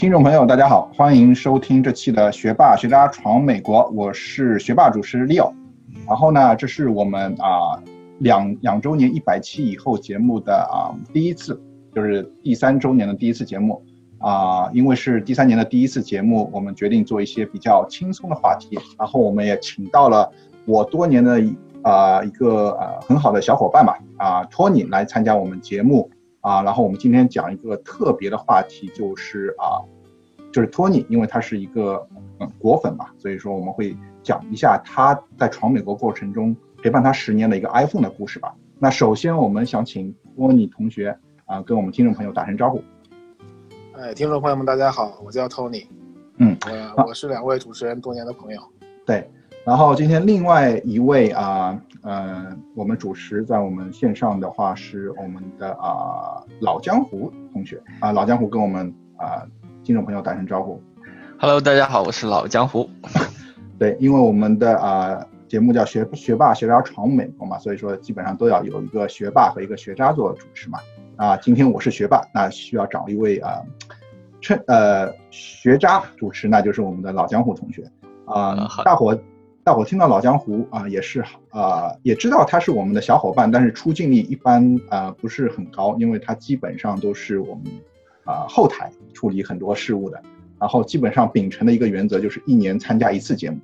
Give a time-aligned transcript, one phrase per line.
[0.00, 5.52] 听众朋友，大家好，欢迎收听这期的《学霸学渣闯美国》，我是学霸主持 Leo。
[6.08, 7.76] 然后呢，这是我们啊
[8.20, 11.60] 两两周年一百期以后节目的啊第一次，
[11.94, 13.82] 就是第三周年的第一次节目
[14.20, 14.70] 啊。
[14.72, 18.78] 因为是第三年的第一次节目，我们决定做一些比较轻松的话题。
[18.98, 20.26] 然后我们也请到了
[20.64, 21.44] 我多年的
[21.82, 26.10] 啊一个啊很好的小伙伴吧啊托尼来参加我们节目。
[26.40, 29.80] 啊，然后我们今天讲一个特别的话题，就是啊，
[30.52, 32.06] 就是托尼，因为他是一个
[32.38, 38.54] 嗯果粉嘛，所以说我们会讲一下他在闯美国过程中陪伴他十年的一个 iPhone 的故事吧。
[38.78, 42.82] 那首先我们想请托尼同学啊，跟我们听众朋友打声招呼。
[43.92, 45.86] 哎，听众朋友们，大家好，我叫托尼。
[46.38, 46.56] 嗯，
[46.96, 48.62] 我我是两位主持人多年的朋友。
[49.04, 49.30] 对。
[49.62, 59.46] 然后今天另外一位啊，呃，我们主持在我们线上的话是我们的啊老江湖同学啊，老江湖跟我们啊
[59.84, 60.82] 听众朋友打声招呼。
[61.38, 62.88] Hello，大家好，我是老江湖。
[63.78, 70.78] 对，因为我们的啊节目叫学学霸学渣闯美国嘛，所以说基本上都要有一个学霸和一个学渣做主持嘛。
[71.16, 73.60] 啊，今天我是学霸，那需要找一位啊，
[74.40, 77.84] 趁呃学渣主持，那就是我们的老江湖同学
[78.24, 79.14] 啊，大伙。
[79.62, 87.64] 大伙听到老江湖啊，也是啊，也知道他是我们的小伙伴，但是出镜率一般啊不是很高，因为他基本上都是我们
[88.24, 90.20] 啊后台处理很多事务的，
[90.58, 93.58] 然后基本上秉承的一个原则就是一年参加一次节目，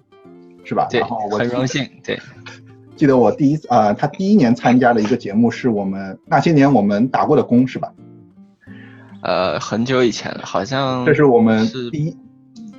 [0.64, 0.86] 是吧？
[0.90, 1.88] 对，我很荣幸。
[2.04, 2.18] 对，
[2.94, 7.92] 记得我第一次啊，他第一年参加的一个节目是我们那些年我们打过的工，是吧？
[9.22, 12.16] 呃，很久以前了，好像这是我们第一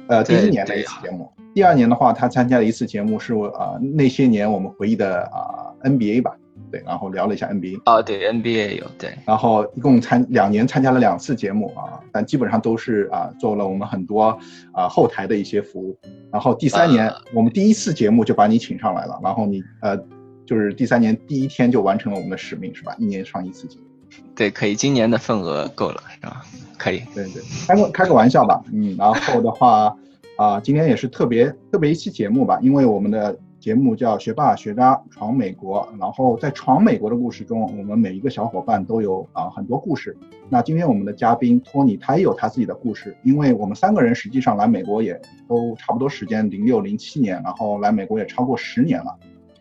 [0.10, 1.32] 呃第一年的一次节目。
[1.54, 6.36] 第二年的话，他参加了一次节目，是我啊那些年我们回忆的啊 NBA 吧，
[6.72, 7.82] 对，然后聊了一下 NBA。
[7.86, 9.12] 啊，对，NBA 有对。
[9.26, 14.38] 然后一共参两年参加了两次节目啊，但基本上都是啊做了我们很多
[14.72, 15.98] 啊后台的一些服务。
[16.32, 19.98] 然后第三年我们第一次节目就把你请上来了，然后你呃
[20.46, 22.96] 就是第三年第一天就完成了我们的使命，是吧？
[23.00, 23.87] 一年上一次节目。
[24.36, 26.44] 对，可以，今年的份额够了，是吧？
[26.78, 27.02] 可以。
[27.14, 29.96] 对对，开个开个玩笑吧，嗯，然后的话。
[30.38, 40.16] 啊，今天也是特别特别一期节目吧，因为我们的节目叫《学霸学渣闯美国》，然后在闯美国的故事中，我们每一个小伙伴都有啊很多故事。
[40.48, 49.18] 那今天我们的嘉宾托尼，他也有他自己的故事，因为我们三个人实际上来美国也都差不多时间，零六零七年，然后来美国也超过十年了。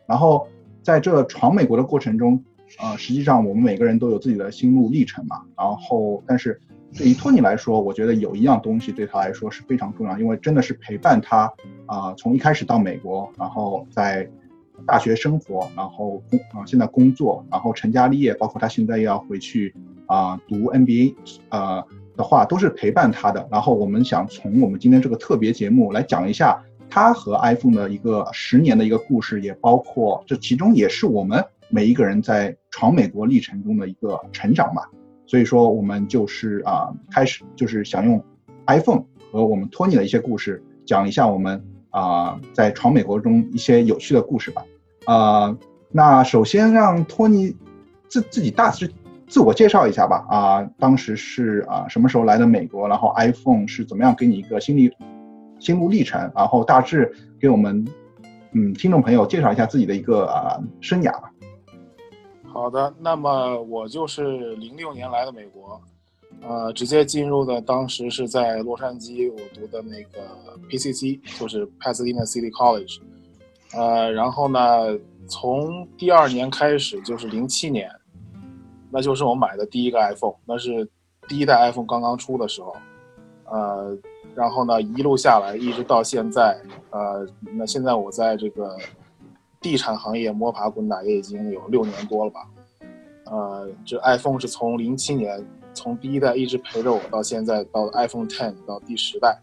[0.07, 0.47] 然后
[0.83, 2.45] 在这闯美国的过程中，
[2.78, 5.43] 呃，实际上我们每个人都有自己的心路历程嘛。
[5.56, 6.60] 然后，但是。
[6.97, 11.53] 对于托尼来说，我觉得有一样东西对他来说是非常重要，因为真的是陪伴他
[11.84, 14.27] 啊，从一开始到美国，然后在
[14.87, 19.75] 大学生活，然后工啊现在工作，然后成家立业，包括他现在要回去
[20.06, 21.15] 啊读 NBA，
[21.50, 21.84] 呃
[22.16, 23.47] 的话都是陪伴他的。
[23.50, 34.88] 然后我们想从我们今天这个特别节目来讲一下他和 iPhone 的一个十年的一个故事，也包括这其中也是我们每一个人在闯美国历程中的一个成长吧。
[35.27, 38.22] 所以说，我们就是啊，开始就是想用
[38.69, 41.60] iPhone 和我们托尼的一些故事，讲一下我们
[41.91, 44.65] 啊在闯美国中一些有趣的故事吧。
[45.04, 45.59] 啊，
[45.91, 47.56] 那首先让托尼
[48.09, 48.88] 自自己大致
[49.27, 50.25] 自我介绍一下吧。
[50.31, 52.88] 啊，当时是啊什么时候来的美国？
[52.88, 54.93] 然后 iPhone 是怎么样给你一个心理
[55.59, 56.31] 心路历程？
[56.37, 57.84] 然后大致给我们
[58.53, 61.33] 嗯听众朋友介绍一下自己的一个啊生涯吧。
[62.56, 65.78] 好的，那么我就是零六年来的美国，
[66.41, 70.27] 呃，直接进入的当时是在洛杉矶，我读的那个
[70.71, 72.99] PCC，就是 Pasadena City College，
[73.75, 74.59] 呃，然后呢，
[75.28, 77.91] 从第二年开始就是零七年，
[78.91, 80.89] 那就是我买的第一个 iPhone，那是
[81.28, 82.75] 第一代 iPhone 刚刚出的时候，
[83.50, 83.95] 呃，
[84.34, 86.59] 然后呢，一路下来一直到现在，
[86.89, 88.78] 呃，那现在我在这个。
[89.61, 92.49] 地产行业摸爬滚打也已经有六年多了吧，
[93.25, 95.44] 呃，这 iPhone 是从零七年
[95.75, 99.41] 从第一代一直陪着我到现在到 iPhone Ten 到第十代，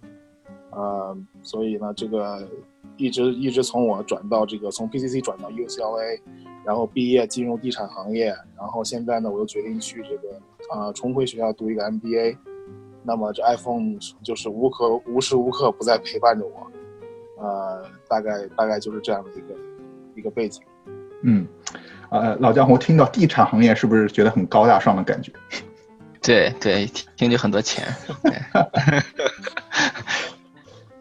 [0.72, 2.48] 呃，所以呢，这个
[2.96, 6.22] 一直一直从我转到这个从 PCC 转到 UCLA，
[6.64, 8.28] 然后毕业进入地产行业，
[8.58, 10.40] 然后现在呢，我又决定去这个
[10.72, 12.38] 啊重回学校读一个 MBA，
[13.04, 16.72] 那么这 iPhone 就是无可无时无刻不在陪伴着我，
[17.44, 19.73] 呃，大概大概就是这样的一个。
[20.16, 20.62] 一个背景，
[21.24, 21.48] 嗯，
[22.10, 25.32] 呃，老江湖听到地产行业是不是觉得很高大上的感觉？
[26.22, 26.86] 对对，
[27.18, 27.84] 听就很多钱。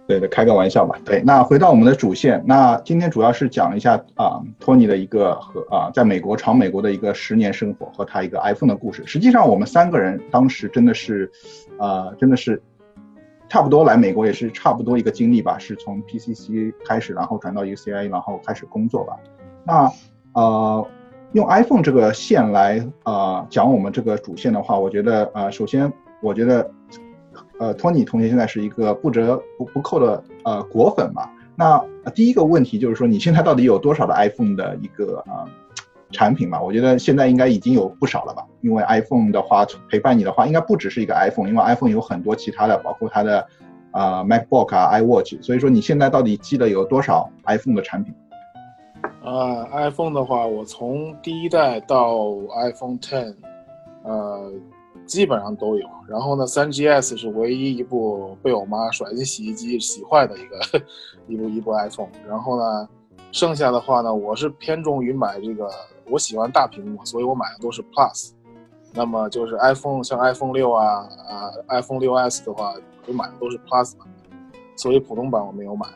[0.09, 0.99] 对的，开个玩笑吧。
[1.05, 9.05] 对，那回到我们的主线，那今天主要是讲一下啊，托尼的一个和啊，在美国闯美国的一个十年生活和他一个 iPhone 的故事。
[9.07, 11.31] 实际上，我们三个人当时真的是，
[11.79, 12.61] 呃，真的是。
[13.53, 19.15] 差不多来美国也是差不多一个经历吧，是从 PCC 开始，然后转到 UCI，然后开始工作吧。
[19.63, 19.93] 那
[20.33, 20.89] 呃，
[21.33, 26.71] 用 iPhone 这个线来呃讲我们这个主线的话，我觉得呃，首先我觉得
[27.59, 31.29] 呃，托尼同学现在是一个不折不不扣的呃果粉嘛。
[31.55, 31.79] 那
[32.15, 35.47] 第一个问题就是说，你现在到底有多少的 iPhone 的一个呃
[36.13, 36.61] 产品嘛？
[36.61, 43.47] 我觉得现在应该已经有不少了吧，因为 iPhone 的话陪伴你的话，应该不只是一个 iPhone，因为 iPhone 有很多其他的，包括它的
[43.91, 48.15] 啊 MacBook 啊 iWatch，所以说你现在到底记得有多少 iPhone 的产品？
[49.25, 52.19] 呃，iPhone 的话，我从第一代到
[52.65, 53.35] iPhone Ten，
[54.05, 54.53] 呃。
[55.05, 60.61] 基本上都有，然后呢，3GS 是唯一一部被我妈甩进洗衣机洗坏的一个
[61.27, 62.09] 一部一部 iPhone。
[62.29, 62.89] 然后呢，
[63.33, 65.69] 剩下的话呢，我是偏重于买这个，
[66.13, 68.33] 我喜欢大屏幕，所以我买的都是 Plus。
[68.93, 72.75] 那么就是 iPhone，像 iPhone 六啊啊，iPhone 6s 的话，
[73.07, 74.07] 我买的都是 Plus 版，
[74.77, 75.87] 所以普通版我没有买。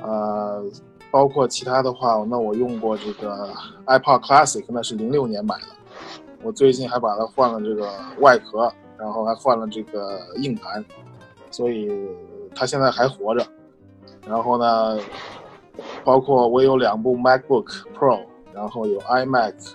[0.00, 0.64] 呃，
[1.10, 3.50] 包括其他的话，那我用过这个
[3.84, 5.66] iPod Classic，那是零六年买的。
[6.42, 10.82] 我最近还把它换了这个外壳，然后还换了这个硬盘，
[11.50, 11.90] 所以
[12.54, 13.46] 它现在还活着。
[14.26, 14.98] 然后呢，
[16.02, 18.20] 包括我有两部 MacBook Pro，
[18.56, 19.74] 然后有 iMac，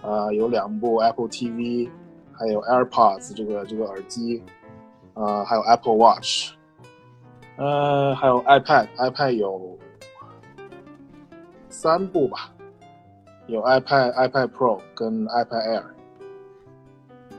[0.00, 1.90] 啊，有两部 Apple TV，
[2.32, 4.44] 还有 AirPods 这个这个耳机，
[5.14, 6.52] 啊，还有 Apple Watch，
[7.56, 9.76] 呃，还有 iPad，iPad 有
[11.68, 12.52] 三部吧。
[13.48, 15.82] 有 iPad、iPad Pro 跟 iPad Air，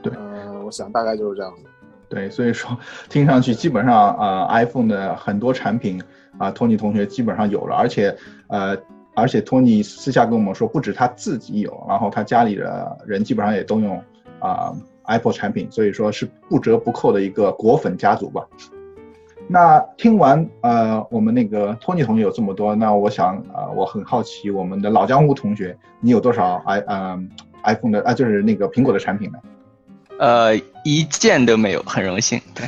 [0.02, 1.64] 对，嗯，我想大概就是这样子。
[2.08, 2.74] 对，所以说
[3.10, 6.02] 听上去基本上呃 iPhone 的很多产品
[6.38, 8.16] 啊，托尼同学基本上有了，而且
[8.46, 8.74] 呃，
[9.18, 14.02] 而且托尼私下跟我们说，不止他自己有，然后他家里的人基本上也都用
[14.38, 14.72] 啊
[15.04, 18.46] Apple 产品，所以说是不折不扣的一个果粉家族吧。
[19.48, 27.30] 那听完呃，我们那个托尼同学有这么多，那我想呃，我很好奇，我们的老江湖同学，你有多少 i 嗯
[27.64, 29.38] iPhone 的啊，就是那个苹果的产品呢？
[30.18, 30.54] 呃，
[30.84, 32.40] 一件都没有，很荣幸。
[32.54, 32.66] 对，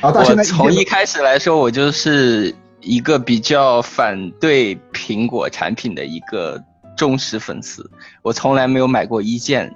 [0.00, 2.54] 啊，到现在从一开始来说，我就是
[2.84, 6.62] 一个比较反对苹果产品的一个
[6.96, 7.90] 忠实粉丝，
[8.22, 9.74] 我从来没有买过一件。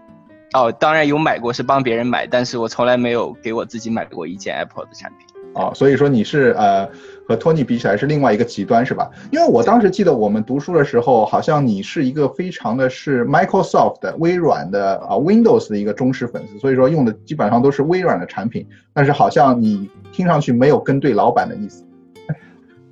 [0.54, 5.26] 哦，当然有买过，是帮别人买，但是我从来没有给我自己买过一件 Apple 的产品。
[5.54, 6.88] 哦，所以说你是呃
[7.26, 9.10] 和托尼比起来是另外一个极端是吧？
[9.30, 21.84] 因为我当时记得我们读书的时候，好像你是一个非常的是 Microsoft 的微软的啊 Windows 的一个忠实粉丝，所以说用的基本上都是微软的产品，但是好像你听上去没有跟对老板的意思。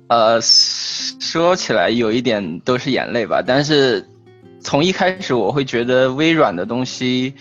[0.07, 4.07] 呃，说起来有一点都是眼泪吧，但是
[4.59, 7.33] 从一开始我会觉得微软的东西。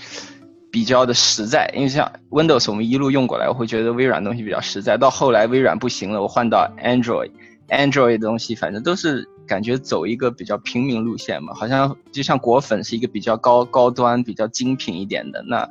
[0.69, 4.99] 比较的实在，因为像 Windows 我们一路用过来，我会觉得微软东西比较实在。
[4.99, 15.67] 到后来微软不行了，我换到 Android，Android 的东西反正都是感觉走一个比较平民路线嘛，好像就像果粉是一个比较高高端、比较精品一点的，那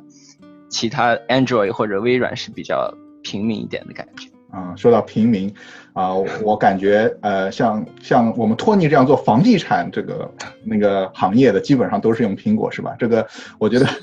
[0.68, 2.92] 其他 Android 或者微软是比较
[3.22, 4.28] 平民一点的感觉。
[4.50, 5.54] 啊，说到平民，
[5.96, 6.14] 啊，
[6.44, 10.30] 我感觉呃，像像我们托尼这样做房地产这个
[10.62, 12.94] 那个行业的，基本上都是用苹果，是吧？
[12.98, 13.26] 这个
[13.58, 13.86] 我觉得。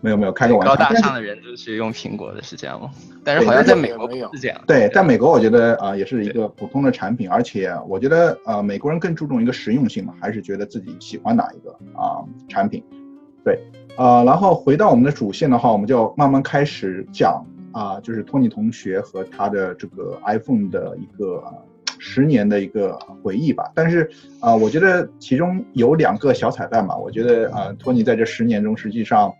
[0.00, 2.90] 没有没有开个玩笑，高大上的人就是用苹果的，是这样吗？
[3.24, 4.60] 但是好像在美国没有是这样。
[4.66, 12.84] 对，在美国我觉得啊，也是一个普通的产品，而且我觉得呃，美国人更注重一个实用性嘛，还是觉得自己喜欢哪一个啊产品。
[13.42, 13.58] 对，
[13.96, 17.42] 呃，然后回到我们的主线的话，我们就慢慢开始讲
[17.74, 21.44] 啊，就是托尼同学和他的这个 iPhone 的一个
[21.98, 23.70] 十年的一个回忆吧。
[23.74, 29.30] 但是啊，我觉得其中有两个小彩蛋嘛，我觉得啊，托尼在这十年中实际上。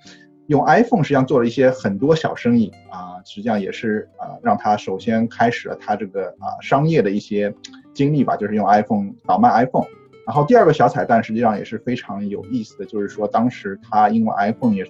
[0.48, 7.50] 用 iPhone 实际上做了一些很多小生意啊，实际上也是啊，让他首先开始了他这个啊商业的一些
[7.94, 9.86] 经历吧，就是用 iPhone 倒卖 iPhone。
[10.26, 14.84] 然后第二个小彩蛋实际上也是非常有意思的，就是说当时他因为 iPhone 也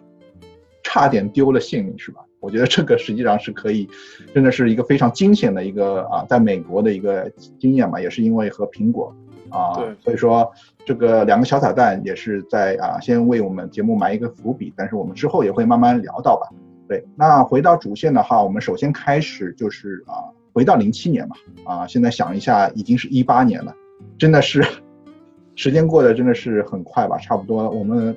[0.82, 2.22] 差点丢了性命，是吧？
[2.44, 3.88] 我觉得这个实际上是可以，
[4.34, 9.14] 真的是一个非常惊险的一个啊，在美国的一个经验嘛，也是因为和苹果。
[9.50, 10.50] 啊，对，所以说
[10.84, 16.48] 这个两个小彩蛋也是在啊，先为我们节目埋一个伏笔，但是我们之后也会慢慢聊到吧。
[16.88, 23.72] 对，那回到主线的话，我们首先开始就是啊，回到零七年嘛，啊，现在想一下，已经是一八年了，
[24.18, 24.62] 真的是
[25.54, 28.16] 时间过得真的是很快吧，差不多我们。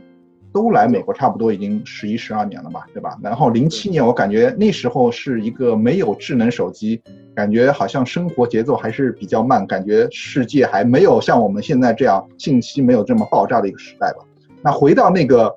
[0.53, 3.17] 都来美国差不多已经十一十二年了吧，对吧？
[3.21, 7.01] 然后零七年我感觉那时候是一个没有智能手机，
[7.35, 14.25] 感觉好像生活节奏还是比较慢，感觉世界还没有像我们现在这样信息没有这么爆炸的一个时代吧。
[14.63, 15.55] 那回到那个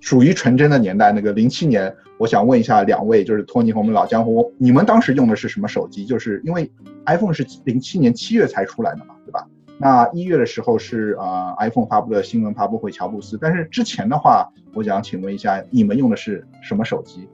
[0.00, 1.10] 属于纯真的年代。
[1.10, 6.04] 那个零七年，我想问一下两位，就是托尼和我们老江湖，你们当时用的是什么手机？
[6.04, 6.70] 就是因为
[7.06, 9.44] iPhone 是零七年七月才出来的嘛，对吧？
[9.78, 13.36] 那一月的时候是啊，iPhone 发布的新闻发布会，乔布斯。
[13.38, 17.28] 但是之前的话，我想请问一下，你们用的是什么手机？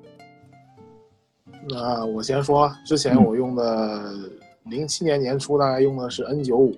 [1.68, 4.12] 那我先说，之前我用的
[4.64, 6.74] 零七年年初大概用的是 N 九五，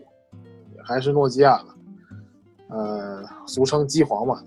[0.84, 4.42] 还是诺基亚的，呃，俗称机皇嘛。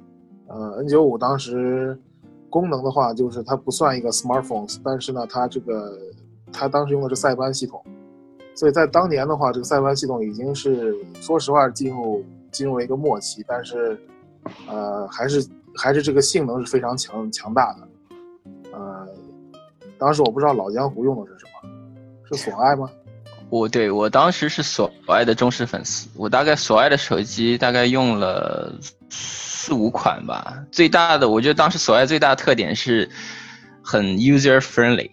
[0.47, 2.00] 呃，N 九五当时
[2.50, 5.97] 功能的话，就是它不算一个 smartphone，但是呢，它这个
[6.53, 7.83] 它当时用的是塞班系统。
[8.57, 13.95] 所以在当年的话，这个塞班系统已经是说实话进入进入了一个末期，但是，
[14.67, 17.87] 呃，还是还是这个性能是非常强强大的。
[18.73, 19.07] 呃，
[19.99, 21.69] 当时我不知道老江湖用的是什么，
[22.25, 22.89] 是索爱吗？
[23.49, 28.75] 我对我当时是索爱的忠实粉丝，我大概索爱的手机大概用了
[29.11, 30.61] 四五款吧。
[30.71, 33.07] 最大的，我觉得当时索爱最大的特点是
[33.83, 35.11] 很 user friendly。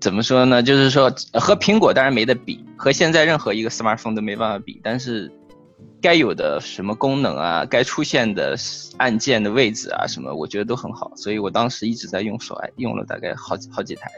[0.00, 0.62] 怎么说呢？
[0.62, 4.80] 就是说和苹果当然没得比，和现在任何一个 smartphone 都没办法比。
[4.82, 5.30] 但是
[6.00, 8.56] 该有的什么功能啊，该出现的
[8.96, 11.12] 按键的位置啊，什么我觉得都很好。
[11.14, 14.10] 所以我当时一直在用手爱，用了大概好几好几台。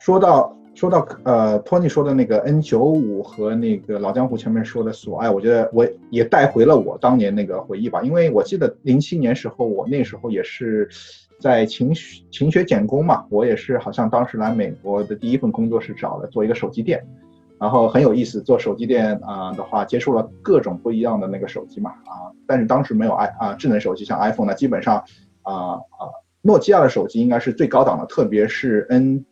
[0.00, 8.02] 说到说到呃，托尼说的那个 N 九五和那个老江湖前面说的索爱，我觉得我也带回了我当年那个回忆吧。
[8.02, 10.88] 因为我记得零七年时候，我那时候也是。
[11.40, 11.92] 在勤
[12.30, 17.04] 勤学俭工嘛，我也是好像当时来美国的第一份工作是找了做一个手机店，
[17.62, 24.96] 然后很有意思，做手机店啊的话，接触了各种不一样的那个手机嘛啊，但是当时没有 i 啊智能手机，像 iPhone 呢，基本上
[25.42, 26.10] 啊啊
[26.42, 29.24] 诺基亚的手机应该是最高档的，特别是 N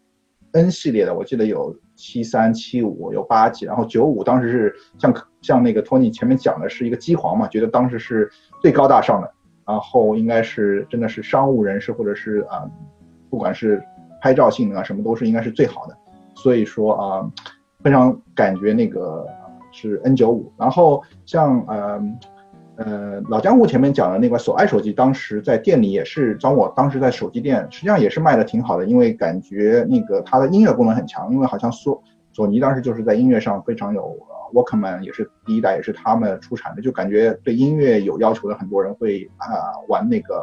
[0.52, 8.30] N 系列的，我记得有七三七五有八 G，然后九五当时是像像那个托尼前面讲的是一个机皇嘛，觉得当时是
[8.62, 9.28] 最高大上的。
[9.66, 12.68] 然后应该是真的是商务人士或者是啊，
[13.28, 13.80] 不管是
[14.20, 15.96] 拍照性能啊什么都是应该是最好的，
[16.34, 17.30] 所以说啊，
[17.82, 19.26] 非常感觉那个
[19.72, 20.52] 是 N 九五。
[20.56, 22.02] 然后像呃
[22.76, 34.16] 呃老江湖前面讲的那款索爱手机，当时在店里也是，当我当时在手机店，实际上也是卖的挺好的，因为感觉那个它的音乐功能很强，因为好像索索尼当时就是在音乐上非常有。
[34.52, 39.46] Walkman 也是第一代，也是他们出产的，就感觉对音乐有要求的很多人会啊
[39.86, 40.42] 玩那个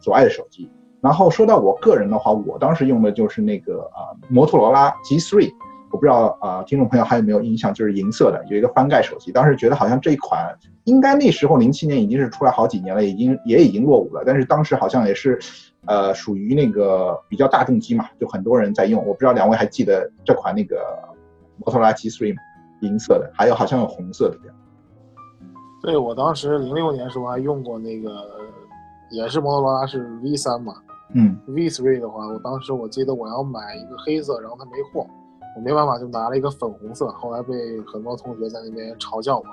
[0.00, 0.68] 索爱的手机。
[1.00, 5.48] 然后说到我个人的话，我当时用的就是那个啊摩托罗拉 G3，
[5.94, 9.30] 我不知道啊听众朋友还有没有印象，就是银色的，有一个翻盖手机。
[9.30, 15.38] 当时觉得好像这一款应该那时候零七年已经是出来好几年了，已经也已经落伍了，但是当时好像也是
[15.86, 19.06] 呃属于那个比较大众机嘛，就很多人在用。
[19.06, 20.84] 我不知道两位还记得这款那个
[21.58, 22.42] 摩托罗拉 G3 吗？
[22.80, 24.56] 银色的，还有好像有红色的这样。
[25.80, 28.10] 对我当时零六年时候还用过那个，
[29.12, 30.74] 也是摩托罗拉是 V 三嘛，
[31.14, 35.06] 嗯，V three 的话，我当时我记得我要买一个黑色，然后它没货，
[35.56, 39.44] 我没办法就拿了一个粉红色，后来被很多同学在那边嘲笑我。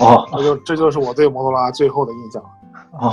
[0.04, 2.42] 哦，这就这就是我对摩托罗拉最后的印象。
[2.92, 3.12] 哦。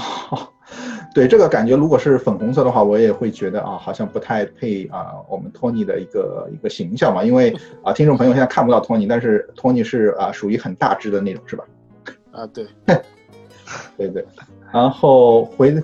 [1.16, 7.24] 对这个感觉，如果是粉红色的话，我也会觉得啊，好像不太配啊，我们托尼的一个一个形象嘛。
[7.24, 7.52] 因为
[7.84, 11.64] 啊，听众朋友现在看不到托尼，但是托尼是啊，属于很大只的那种，是吧？
[12.32, 12.68] 啊，对，
[13.98, 14.24] 对对。
[14.72, 15.82] 然后回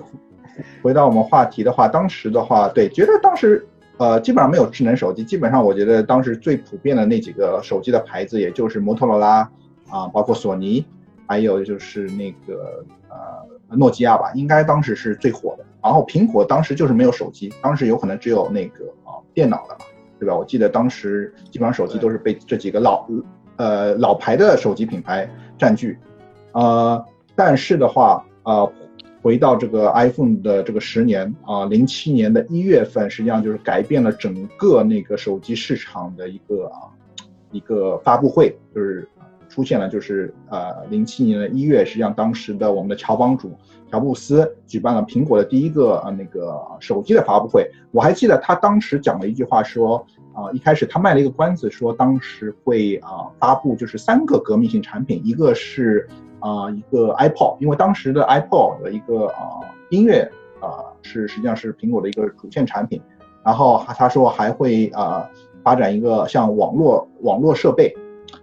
[0.80, 3.66] 回到我们话题的话，当时的话，对，觉得当时
[3.98, 9.40] 呃，基本上没有智能手机，基本上我觉得当时最普遍的那几个手机的牌子，也就是摩托罗拉
[9.88, 10.84] 啊，包括索尼，
[11.26, 13.46] 还有就是那个呃。
[13.70, 15.64] 诺基亚吧，应该当时是最火的。
[15.82, 19.84] 然后苹果当时就是没有手机，当时有可能只有那个啊电脑了嘛，
[20.20, 20.36] 对吧？
[20.36, 23.04] 我记得当时基本上手机都是被这几个老
[23.56, 25.98] 呃老牌的手机品牌占据。
[26.52, 28.72] 呃，但是的话，呃，
[29.22, 36.90] 回到这个 iPhone 的这个十年啊，零七年的一月份，实际上就是改变了整个那个手机市场的一个啊
[37.50, 39.08] 一个发布会，就是。
[39.48, 43.56] 出现了，就是呃，零七年的一月，实际上当时的我们的乔帮主
[43.90, 47.66] 乔布斯举办了苹果的第一个啊那个手机的发布会。
[47.90, 50.04] 我还记得他当时讲了一句话，说
[50.34, 56.06] 啊，一开始他卖了一个关子，说当时会啊发布就是三个革命性产品，一个是
[56.46, 59.60] 啊一个 iPod，因为当时的 iPod 的一个啊
[59.90, 63.02] 音乐啊是实际上是苹果的一个主线产品，
[63.44, 65.28] 然后他说还会啊
[65.62, 67.92] 发展一个像网络网络设备。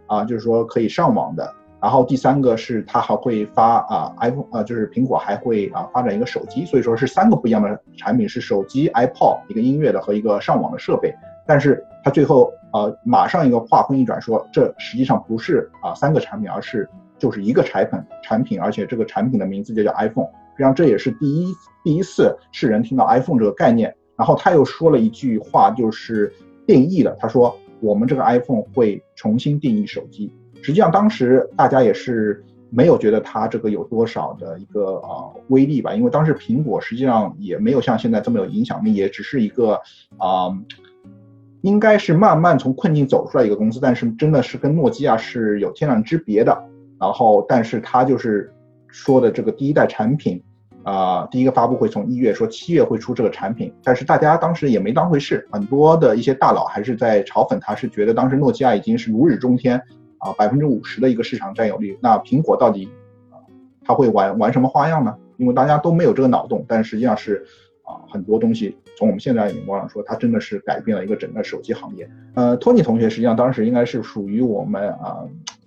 [0.07, 1.53] 啊，就是说可以上网的。
[1.81, 11.13] 然后第三个是它还会发啊，iPhone 啊，就是苹果还会啊发展一个手机，所以说是三个不一样的产品，是手机、iPod 一个音乐的和一个上网的设备。
[11.47, 16.87] 但是他最后呃马上一个话锋一转，说这实际上不是啊三个产品，而是
[17.23, 20.25] 就是一个产品产品，而且这个产品的名字就叫 iPhone。
[20.25, 21.53] 实际上这也是第一
[21.85, 23.95] 第一次世人听到 iPhone 这个概念。
[24.17, 26.33] 然后他又说了一句话，就是
[26.67, 30.29] 定义了，他说我们这个 iPhone 会重新定义手机。
[30.61, 39.79] 实际上当时大家也是没有觉得它这个有多少的一个呃威力吧，因为当时苹果实际上也没有像现在这么有影响力，也只是一个
[40.17, 40.51] 啊。
[41.61, 46.61] 应该是慢慢从困境走出来一个公司，但是真的是跟诺基亚是有天壤之别的。
[47.03, 48.49] 然后，但是他就是
[48.87, 50.41] 说的这个第一代产品，
[50.83, 59.77] 啊，第一个发布会从一月说七月会出这个产品，但是大家当时也没当回事，很多的一些大佬还是在嘲讽他，是觉得当时诺基亚已经是如日中天，
[60.19, 61.99] 啊，百分之五十的一个市场占有率。
[62.01, 62.87] 那苹果到底
[63.31, 63.35] 啊，
[63.83, 65.13] 他会玩玩什么花样呢？
[65.35, 67.45] 因为大家都没有这个脑洞，但实际上是。
[67.85, 72.09] 啊，很多东西从我们现在眼光上说，它真的是改变了一个整个手机行业。
[72.33, 75.19] 呃，托尼同学实际上当时应该是属于我们啊，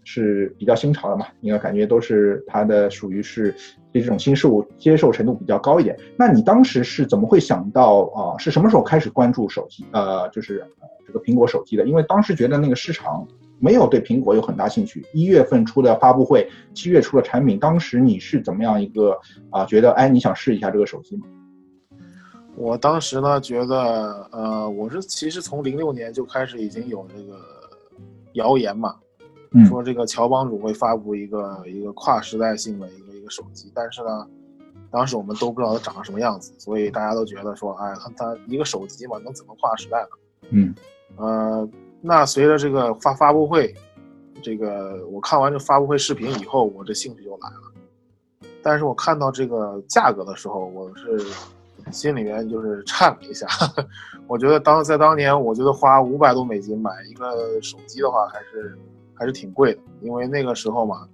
[0.09, 3.53] 是比较新潮的嘛，应该感觉都是它的属于是
[3.93, 5.99] 对这种新事物接受程度比较高一点。
[6.17, 8.39] 那你当时是怎么会想到啊？
[8.39, 9.85] 是什么时候开始关注手机？
[9.91, 10.65] 呃，就是
[11.05, 11.85] 这个苹果手机的？
[11.85, 13.27] 因为当时觉得那个市场
[13.59, 15.05] 没有对苹果有很大兴趣。
[15.13, 19.19] 一月份出的发布会，七月出了产品，当时你是怎么样一个
[19.51, 19.65] 啊？
[19.65, 21.27] 觉得哎，你想试一下这个手机吗？
[22.55, 27.39] 我当时呢，觉得，呃，我是其实从零六年就开始已经有这个
[28.33, 28.95] 谣言嘛，
[29.65, 34.27] 说这个乔帮主会发布一个一个跨时代性的一个一个手机，但是呢，
[34.91, 40.09] 当时我们都不知道它长什么样子，所以大家都觉得说，哎，它它一个手机嘛，能怎么跨时代呢？
[40.51, 40.75] 嗯，
[41.17, 41.69] 呃，
[42.01, 43.75] 那随着这个发发布会，
[44.43, 51.25] 这个我看完这发布会视频以后，我这兴趣就来了，但是我看到这个价格的时候，我是。
[51.93, 53.47] 心里面就是颤了一下，
[54.27, 58.77] 我觉得当在当年，我觉得花五百多美金买一个手机的话，还是
[59.19, 61.09] 还是挺贵的，因为那个时候嘛，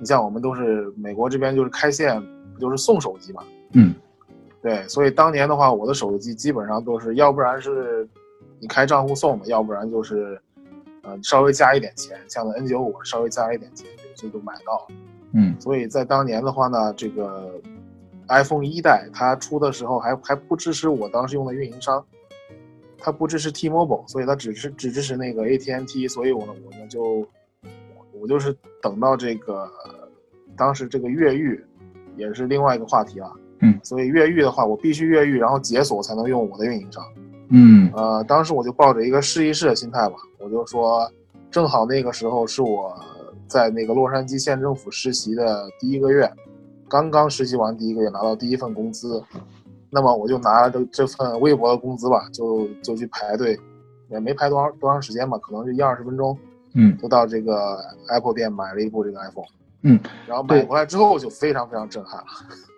[0.00, 2.20] 你像我们都是美国这边就是开线，
[2.54, 3.94] 不就是送手机嘛，嗯，
[4.60, 8.08] 对，所以当年的话，我的手机基本上都是要不然是
[8.58, 10.40] 你开账户送的，要不然就是，
[11.02, 13.86] 呃，稍微加一点钱，像那 N 九五稍微加一点钱
[14.16, 14.96] 就就买到了，
[15.34, 17.60] 嗯，所以在当年的话呢，这个。
[18.28, 22.02] iPhone 一代它出的时候还还不支持我当时用的运营商，
[22.96, 27.26] 它不支持 T-Mobile，所以它只是只支持那个 AT&T，所以我呢我呢就
[28.22, 29.68] 我就是等到这个
[30.56, 31.60] 当时这个越狱
[32.16, 33.32] 也是另外一个话题了，
[33.62, 37.04] 嗯，所以越狱的话我必须越狱然后解锁才能用我的运营商，
[37.48, 41.10] 嗯，呃，当时我就抱着一个试一试的心态吧，我就说
[41.50, 42.94] 正好那个时候是我
[43.48, 46.30] 在那个洛杉矶县政府实习的第一个月。
[46.88, 49.24] 刚刚实习完第一个月拿到第一份工资，
[49.88, 53.58] 那么我就拿着这这份微薄的工资吧，就就去排队，
[54.10, 56.38] 也没排多长多长时间吧，可能就一二十分钟，
[56.74, 59.46] 嗯，就到这个 Apple 店买了一部这个 iPhone，
[59.82, 62.26] 嗯，然后买回来之后就非常非常震撼了，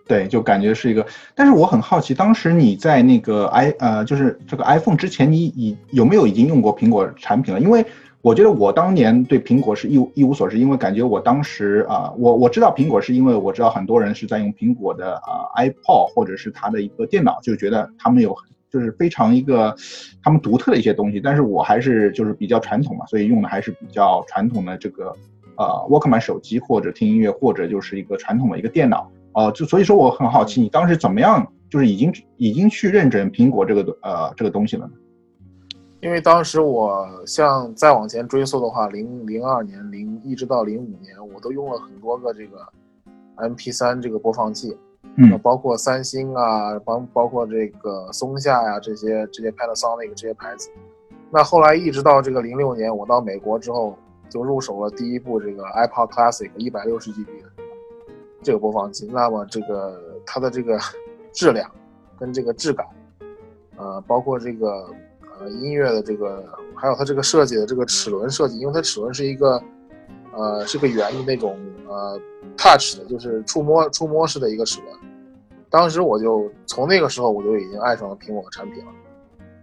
[0.06, 7.60] 对，就感觉是一个，但是我很好奇，当时你在那个 i 呃就是这个 iPhone 之前，你已有没有已经用过苹果产品了？
[7.60, 7.84] 因为
[8.20, 18.34] 我觉得我当年对苹果是一无一无所知，因为感觉我当时啊，我我知道苹果是因为我知道很多人是在用苹果的啊 iPod 或者是它的一个电脑，就觉得他们有
[18.74, 19.72] 就是非常一个
[20.20, 21.20] 他们独特的一些东西。
[21.20, 25.14] 但是我还是就是比较传统嘛，所以用的还是比较传统的这个
[25.56, 34.90] 呃 Walkman 手机或者听音乐或者就是一个传统的一个电脑哦，就所以说我很好奇你当时怎么样就是已经已经去认准苹果这个呃这个东西了？
[36.00, 42.58] 因为当时我像再往前追溯的话，零零二年零一直到零五年，我都用了很多个这个
[43.36, 44.76] M P 三这个播放器，
[45.16, 50.70] 嗯，包括三星啊，包包括这个松下呀这些这些 Panasonic 这些牌子。
[51.30, 53.96] 那后来一直到这个零六年，我到美国之后，
[54.28, 57.48] 就入手了第一部这个 iPod Classic 一百六十 G B 的
[58.42, 59.08] 这个播放器。
[59.12, 60.78] 那么这个它的这个
[61.32, 61.70] 质量
[62.18, 62.86] 跟这个质感，
[63.76, 64.86] 呃，包括这个。
[65.40, 66.44] 呃，音乐的这个，
[66.76, 69.60] 还有它这个设计的这个齿轮设计，因为它齿轮是一个，
[70.36, 71.56] 呃，是个圆的那种，
[71.88, 72.20] 呃
[72.56, 74.92] ，touch 的，就是触摸触摸式的一个齿轮。
[75.70, 78.92] 当时我就从那个时候我就已经爱上了苹果的产品了，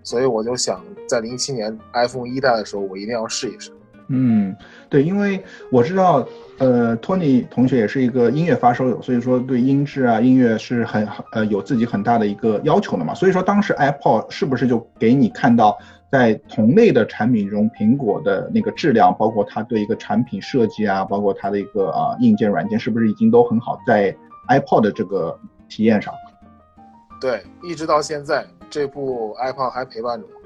[0.03, 3.71] 所以我就想在零七年 iPhone 一代的时候，我一定要试一试。
[4.13, 4.53] 嗯，
[4.89, 13.13] 对，因为我知道，呃，托尼同学也是一个音乐发烧友，所以说对音质啊、音乐是很呃有自己很大的一个要求的嘛。
[13.13, 15.77] 所以说当时 Apple 是不是就给你看到
[16.11, 24.13] 在同类的产品中，苹果的那个质量，包括它对一个产品设计啊，包括它的一个啊硬件软件，是不是已经都很好，在
[24.49, 26.13] iPod 的这个体验上？
[27.21, 30.41] 对，一直到现在，这部 iPod 还陪伴着我。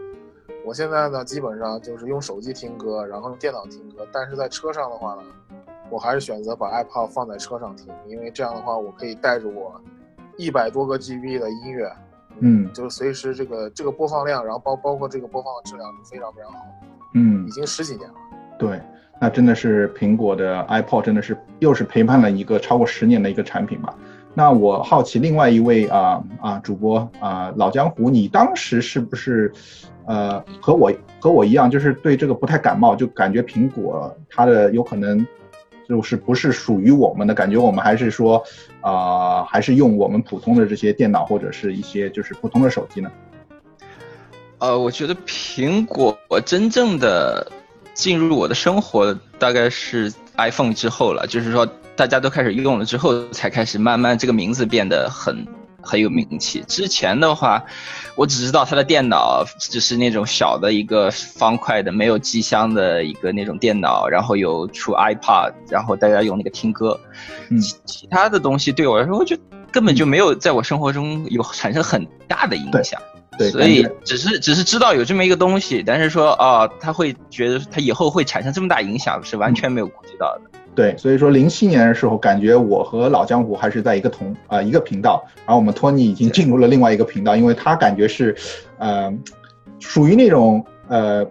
[0.68, 4.06] 我现在呢，基本上就是用手机听歌，然后用电脑听歌。
[4.12, 5.24] 但是在车上的话呢，
[5.90, 9.82] 我还是选择把 iPod 放在车上听，因为这样的话，我可以带着我
[10.38, 11.92] 一百多个 GB 的音乐，
[12.40, 16.60] 嗯就是随时这个这个播放量，然后包包括这个播放的质量是非常非常好，
[17.14, 18.16] 嗯已，经十几年了。
[18.58, 18.82] 对，
[19.20, 23.96] 那真的是苹果的 iPod 真的是又是陪伴了一个超过十年的一个产品吧。
[24.34, 29.50] 那我好奇，另外一位啊啊主播啊老江湖，你当时是不是
[30.06, 35.26] 呃和我和我一样，就是对这个不太感冒，就感觉苹果它的有可能
[35.88, 38.44] 就是不是属于我们的感觉，我们还是说
[38.82, 43.12] 啊、还是用我们普通的这些电脑或者是一些就是普通的手机呢？
[44.60, 47.52] 呃，我觉得苹果真正的
[47.94, 55.46] 进入我的生活大概是 iPhone 之后了，就是说大家都开始用了之后，才开始慢慢这个名字变得很
[55.86, 56.64] 很有名气。
[56.68, 57.64] 之前的话，
[58.16, 67.00] 我只知道他的电脑就是那种小的一个方块的、没有机箱的一个那种电脑，然后有出 iPod，然后大家用那个听歌。
[67.50, 73.00] 嗯其其他的东西对我来说，我觉得根本就没有在我生活中有产生很大的影响。
[73.38, 80.60] 对，所以只是只是知道有这么一个东西，但是说啊，他会觉得他以后会产生这么大影响，是完全没有估计到的。
[80.76, 88.36] 对，所以说零七年的时候，感觉我和老江湖还是在一个同啊、一个频道，然后我们托尼已经进入了另外一个频道，因为他感觉是，
[88.78, 89.12] 呃，
[89.80, 91.26] 属于那种呃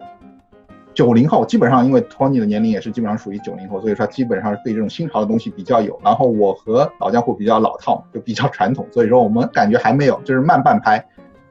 [0.94, 6.00] 九零后，基本上因为托尼的年龄也是基本上属于九零后，所以说基本上对这种新潮的东西比较有。
[6.02, 11.04] 然后我和老江湖比较老套，就比较传统，所以说我们感觉还没有，就是慢半拍。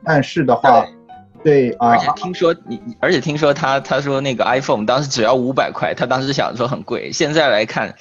[0.04, 0.84] 但是的话，
[1.44, 7.94] 对啊，而且听说你，你而且听说他他说那个 iPhone 当时只要五百块，他当时想说很贵，现在来看，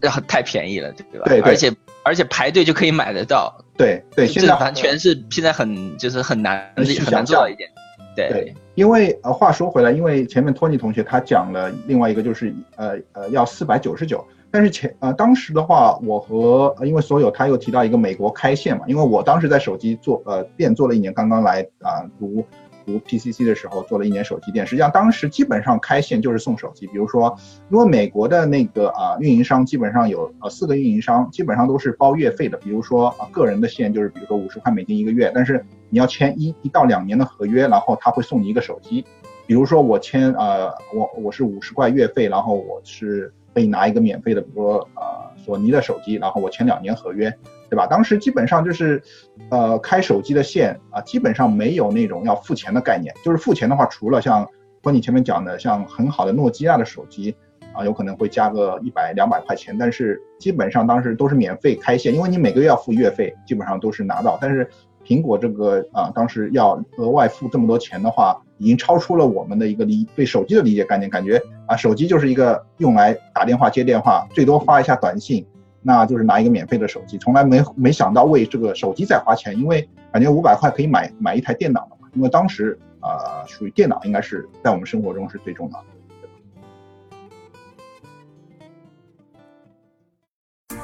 [0.00, 1.26] 然后太便宜了，对吧？
[1.26, 7.68] 对对而且而且排队就可以买得到，对对，这现在完全是现在很就是很难很难很难做到一点。
[8.14, 22.44] 对对，因为呃，话说回来，因为前面托尼同学他讲了另外一个就是呃呃要四百九十九，但是前呃当时的话，我和、呃因为所有他又提到一个美国开线嘛，因为我当时在手机做呃店做了一年，刚刚来啊、读
[22.86, 27.36] 读 PCC 的时候做了一年手机店，实际上当时基本上开线就是送手机，比如说
[27.70, 39.04] 因为美国的那个啊、运营商基本上有呃四个运营商，基本上都是包月费的，比如说啊、个人的线就是比如说五十块美金一个月，但是你要签一一到两年的合约，然后他会送你一个手机。
[39.44, 45.02] 比如说我签呃我我是五十块月费，然后我是可以拿一个免费的，比如说呃
[45.44, 47.30] 索尼的手机，然后我签两年合约，
[47.68, 47.86] 对吧？
[47.86, 49.02] 当时基本上就是
[49.50, 54.48] 呃开手机的线啊、基本上没有那种要付钱的概念，就是付钱的话，除了像
[54.82, 57.34] 和你前面讲的像很好的诺基亚的手机
[57.74, 64.68] 啊、有可能会加个一百两百块钱，但是基本上当时都是免费开线，因为你每个月要付月费，基本上都是拿到，但是
[65.04, 75.44] 苹果这个啊、当时要额外付这么多钱的话，已经超出了我们的一个理对手机的理解概念，感觉啊手机就是一个用来打电话接电话，最多发一下短信，
[75.82, 85.86] 那就是拿一个免费的手机，从来没没想到为这个手机再花钱，因为感觉五百块可以买买一台电脑了嘛，因为当时啊、属于电脑应该是在我们生活中是最重要的。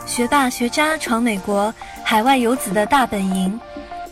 [0.05, 3.61] 学霸学渣闯美国，海外游子的大本营。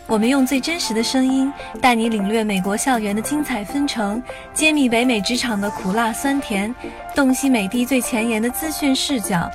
[0.08, 4.22] 我们用最真实的声音，带你领略美国校园的精彩纷呈，
[4.54, 6.72] 揭秘北美职场的苦辣酸甜，
[7.12, 9.50] 洞悉美的最前沿的资讯视角。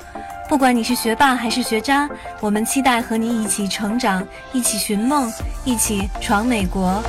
[0.50, 2.06] 不管你是学霸还是学渣，
[2.38, 5.32] 我们期待和你一起成长，一起寻梦，
[5.64, 7.02] 一起闯美国。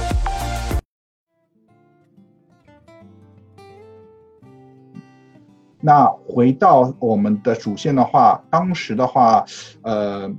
[5.81, 9.43] 那回到我们的主线的话，当时的话，
[9.81, 10.31] 呃，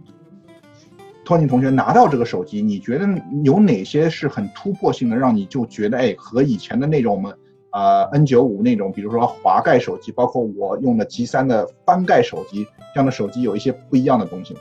[1.24, 3.06] 托尼同学拿到这个手机，你觉得
[3.42, 7.34] 有哪些是很突破性的，让你就觉得哎，和以前的那种我们
[7.70, 14.56] 呃 N 九五那种，比如说滑盖手机，包括我用的 G 三的翻盖手机这样的手机有一些不一样的东西？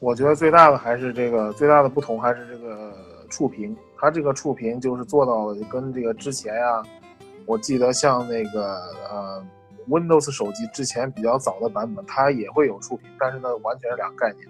[0.00, 2.92] 我觉得最大的还是这个最大的不同还是这个
[3.30, 6.82] 触屏，它这个触屏就是做到了跟这个之前呀、
[7.46, 9.44] 我记得像那个呃
[9.88, 14.48] Windows 手机之前比较早的版本，它也会有触屏，但是呢完全是两个概念，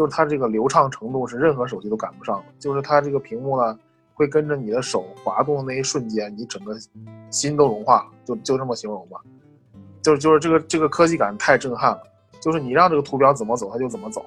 [0.00, 3.78] 就是它这个流畅程度是任何手机都赶不上的，就是它这个屏幕呢
[4.14, 6.74] 会跟着你的手滑动的那一瞬间，你整个
[7.28, 9.20] 心都融化了，就就这么形容吧，
[10.00, 12.00] 就是就是这个这个科技感太震撼了，
[12.40, 14.24] 就是你让这个图标怎么走它就怎么走。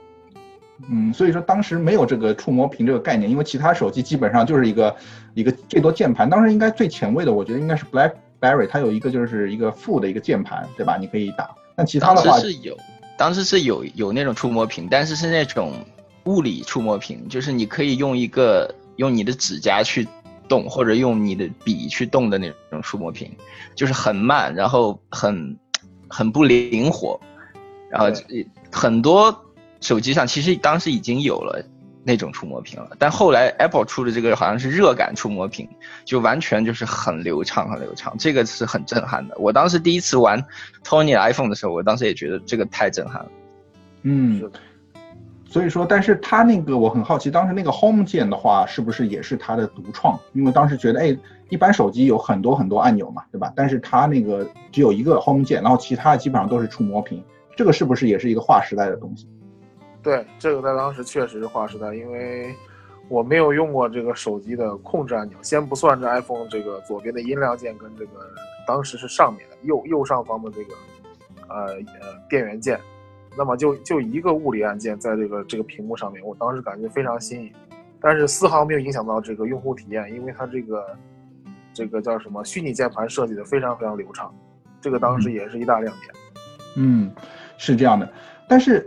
[0.91, 4.95] 嗯，所以说当时没有这个触摸屏这个概念，因为其他手机基本上就是一个
[5.33, 6.29] 一个最多键盘。
[6.29, 10.97] 当时应该最前卫的，我觉得应该是 BlackBerry，它有一个就是一个副的一个键盘，对吧？
[10.97, 11.49] 你可以打。
[11.75, 12.77] 但其他的话，是有，
[13.17, 15.73] 当时是有有那种触摸屏，但是是那种
[16.25, 20.07] 物理触摸屏，就是你可以用一个用你的指甲去
[20.47, 23.31] 动，或者用你的笔去动的那种触摸屏，
[23.75, 25.57] 就是很慢，然后很
[26.07, 27.19] 很不灵活，
[27.89, 28.47] 然后对。
[28.71, 29.45] 很多
[29.81, 31.63] 手机上其实当时已经有了
[32.05, 35.67] 那种触摸屏了，但后来 Apple 出的这个好像是热感触摸屏，
[36.03, 39.35] 就完全就是很流畅，很流畅，这个是很震撼的。
[39.37, 40.43] 我当时第一次玩
[40.83, 43.31] Tony iPhone 的时候，我当时也觉得这个太震撼了。
[44.01, 44.51] 嗯，
[45.47, 50.19] 所以说，但是他那个我很好奇，当时那个 Home 键的话，是不是也是他的独创？
[50.33, 53.53] 因为当时觉得，哎，一般手机有很多很多按钮嘛，对吧？
[53.55, 57.23] 但是他那个只有一个 Home 键，然后其他的基本上都是触摸屏，
[57.55, 59.25] 这个是不是也是一个划时代的东西？
[60.03, 62.53] 对，这个在当时确实是划时代，因为
[63.07, 68.11] 我没有用过这个手机的控制按钮，先不算这 iPhone 这个左边的音量键跟这个
[68.67, 70.73] 当时是上面的右右上方的这个
[71.47, 71.65] 呃
[72.01, 72.79] 呃电源键。
[73.35, 77.51] 那么就就一个物理按键在这个这个屏幕上面，我当时感觉非常新颖，
[77.99, 80.85] 但是丝毫没有影响到这个用户体验，因为它这个
[81.73, 84.31] 这个叫什么虚拟键盘设计的非常非常流畅，
[84.79, 86.13] 这个当时也是一大亮点。
[86.75, 87.11] 嗯，
[87.57, 88.07] 是这样的，
[88.47, 88.85] 但是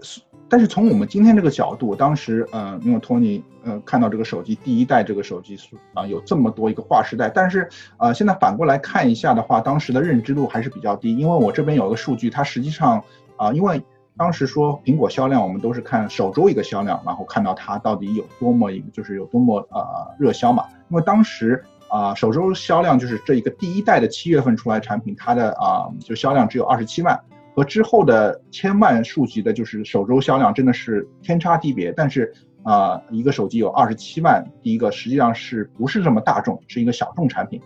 [0.48, 13.02] 但是从我们今天这个角度，当时呃，因为托尼呃看到这个手机第一代这个手机是啊有这么多一个划时代，但是呃现在反过来看一下的话，当时的认知度还是比较低，因为我这边有个数据，它实际上
[13.36, 13.82] 啊因为。
[14.18, 19.84] 当时说苹果销量，我们都是看首周一个销量，然后看到它到底有多么一个，就是有多么呃
[20.18, 20.64] 热销嘛。
[20.88, 27.20] 因为当时啊首周销量就是这一个第一代的七月份出来产品，它的啊就销量只有二十七万，
[27.56, 31.90] 和之后的千万数级的，就是首周销量真的是天差地别。
[31.92, 32.30] 但是
[32.62, 37.58] 啊一个手机有二十七万，第一个实际上是不是这么大众，是一个小众产品。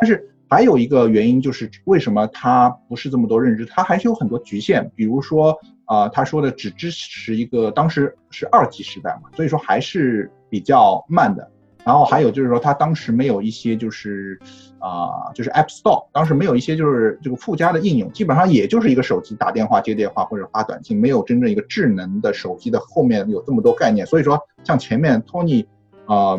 [0.00, 5.56] 但是还有一个原因就是为什么它不是这么多认知，它还是有很多局限，比如说。
[5.86, 11.48] 啊，他说的只支持一个，当时是二 G 时代嘛，所以说还是比较慢的。
[11.86, 14.36] 然后还有就是说，他当时没有一些就是
[14.80, 24.04] 啊，就是 App Store，当时没有一些就是这个附加的应用，基本上也就是一个手机打电话、接电话或者发短信，没有真正一个智能的手机的后面有这么多概念。
[24.04, 25.64] 所以说，像前面 Tony
[26.06, 26.36] 啊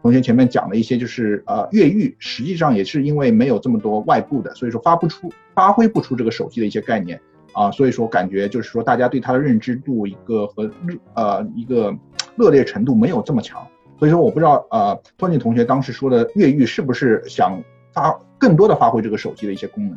[0.00, 7.20] 同学前面讲的一些就是呃越狱，实际上也是因为没有这么多外部的，所以说发不出、发挥不出这个手机的一些概念。
[7.52, 11.92] 啊，所以说感觉就是说，大家对它的认知度一个和热呃一个
[12.36, 13.64] 热烈程度没有这么强，
[13.98, 19.96] 所以说我不知道呃，托尼同学当时说的越狱是不是想发更多的发挥这个手机的一些功能？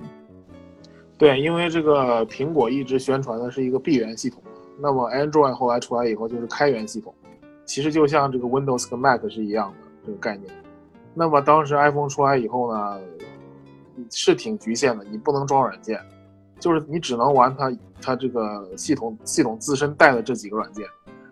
[1.17, 4.41] 对，因为这个苹果一直宣传的是一个闭源系统，
[4.79, 7.13] 那么 Android 后来出来以后就是开源系统，
[7.65, 10.53] 其实就像这个 Windows 跟 Mac 是一样的这个概念。
[11.13, 12.99] 那么当时 iPhone 出来以后呢，
[14.11, 15.99] 是挺局限的，你不能装软件。
[16.59, 20.85] 就是你只能玩它，它这个系统系统自身带的这几个软件，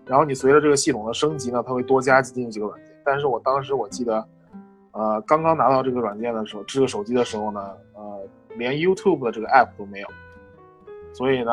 [0.05, 2.95] 然后你随着这个系统的升级呢，它会多加进几个软件。
[3.03, 4.27] 但是我当时我记得，
[4.91, 7.59] 呃，刚刚拿到这个软件的时候，这个手机的时候呢，
[7.93, 8.21] 呃，
[8.55, 10.07] 连 YouTube 的这个 App 都没有，
[11.13, 11.51] 所以呢，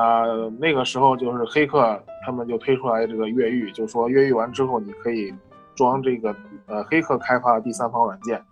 [0.59, 5.35] 那个时候就是黑客他们就推出来这个越狱，就说越狱完之后你可以
[5.75, 6.35] 装这个
[6.67, 8.43] 呃黑客开发的第三方软件。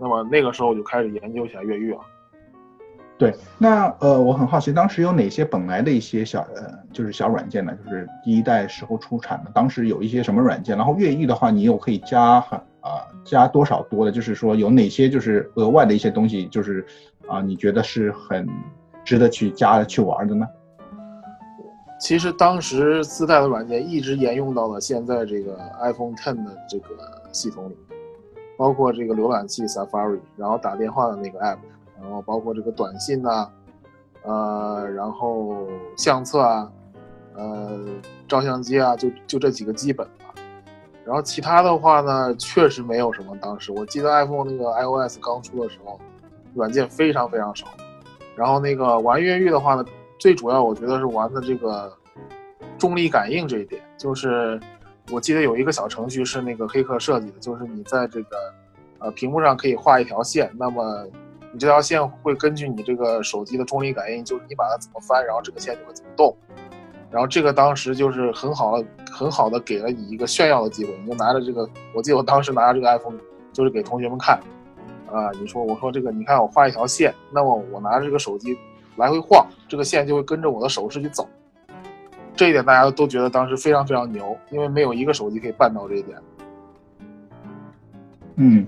[0.00, 2.00] 那么那个时候我就开始研究起来越狱了。
[3.18, 7.76] 对，那呃，我很好奇，当时有哪些本来的一些小呃，就是小软件呢？
[7.84, 10.76] 就是第一代时候出产的，当时有一些什么软件？
[10.76, 14.12] 然后越狱的话，你又可以加很啊，加多少多的？
[14.12, 16.86] 就是说有哪些就是额外的一些东西，就是
[17.26, 18.48] 啊，你觉得是很
[19.04, 20.46] 值得去加去玩的呢？
[21.98, 26.86] 其实当时自带的软件一直沿用到了现在这个 iPhone Ten 的这个
[27.32, 27.76] 系统里，
[28.56, 31.58] 包括这个浏览器 Safari，然后打电话的那个 App。
[32.00, 33.50] 然后包括这个短信呐，
[34.22, 36.70] 呃，然后相册啊，
[37.34, 37.78] 呃，
[38.26, 40.34] 照相机啊，就就这几个基本吧。
[41.04, 43.36] 然后其他的话呢，确实没有什么。
[43.40, 45.98] 当时我记得 iPhone 那个 iOS 刚出的时候，
[46.54, 47.66] 软件非常非常少。
[48.36, 49.84] 然后那个玩越狱的话呢，
[50.18, 51.92] 最主要我觉得是玩的这个
[52.78, 53.82] 重力感应这一点。
[53.96, 54.60] 就是
[55.10, 58.36] 我记得有一个小程序是那个黑客设计的，就是你在这个
[58.98, 61.06] 呃屏幕上可以画一条线，那么。
[61.52, 66.36] 你这条线会根据你这个手机的重力感应，就是你把它怎么翻，然后这个线就会怎么动。
[67.10, 70.94] 然后这个当时就是很好的、很好的给了你一个炫耀的机会。
[71.02, 73.16] 你就拿着这个，我记得我当时拿着这个 iPhone，
[73.50, 74.38] 就是给同学们看。
[75.10, 78.54] 啊，你说我说这个，你看我画一条线，那么我拿着这个手机
[78.96, 81.26] 来回晃，这个线就会跟着我的手势去走。
[82.36, 86.18] 这一点大家都觉得当时非常非常牛，因为没有一个手机可以办到这一点。
[88.36, 88.66] 嗯。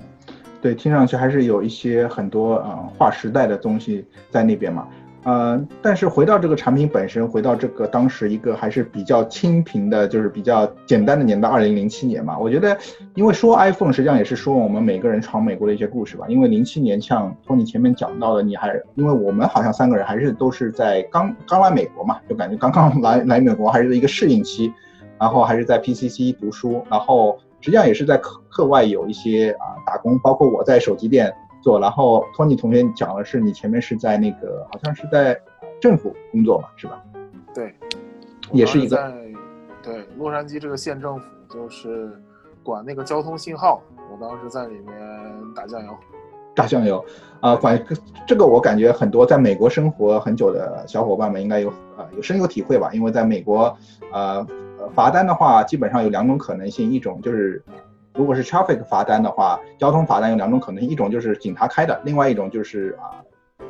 [0.61, 4.87] 对，听上去还是有一些很多呃划时代的东西在那边嘛，
[5.25, 12.77] 呃，但是回到这个产品本身，回到这个当时一个还是比较清贫的，就是比较简单的年代，二零零七年嘛，我觉得，
[13.15, 24.73] 因为说 iPhone 实际上也是说我们每个人闯美国的一些故事吧，因为零七年像托尼前面讲到的，你还因为我们好像三个人还是都是在刚刚来美国嘛，就感觉刚刚来来美国还是一个适应期。
[25.19, 31.79] 然后还是在 PCC 读书，然后实际上也是在课课外有一些啊打工，包括我在手机店做。
[31.79, 35.39] 然后托尼同学讲的是你前面是在那个好像是在
[35.81, 37.03] 政府工作嘛，是吧？
[37.55, 37.75] 对，
[38.53, 39.13] 也是一个在
[39.83, 42.11] 对洛杉矶这个县政府就是
[42.63, 45.97] 管那个交通信号，我当时在里面打酱油。
[46.53, 47.03] 打酱油，
[47.41, 47.81] 啊，管
[48.27, 53.75] 这个我感觉很多在美国生活很久的小伙伴们应该有呃有深有体会吧，因为在美国，
[54.13, 57.63] 呃呃罚单的话基本上有两种可能性，一种就是
[58.15, 63.23] 如果是 traffic 罚单的话，交通罚单有两种可能，一种就是警察开的，另外一种就是啊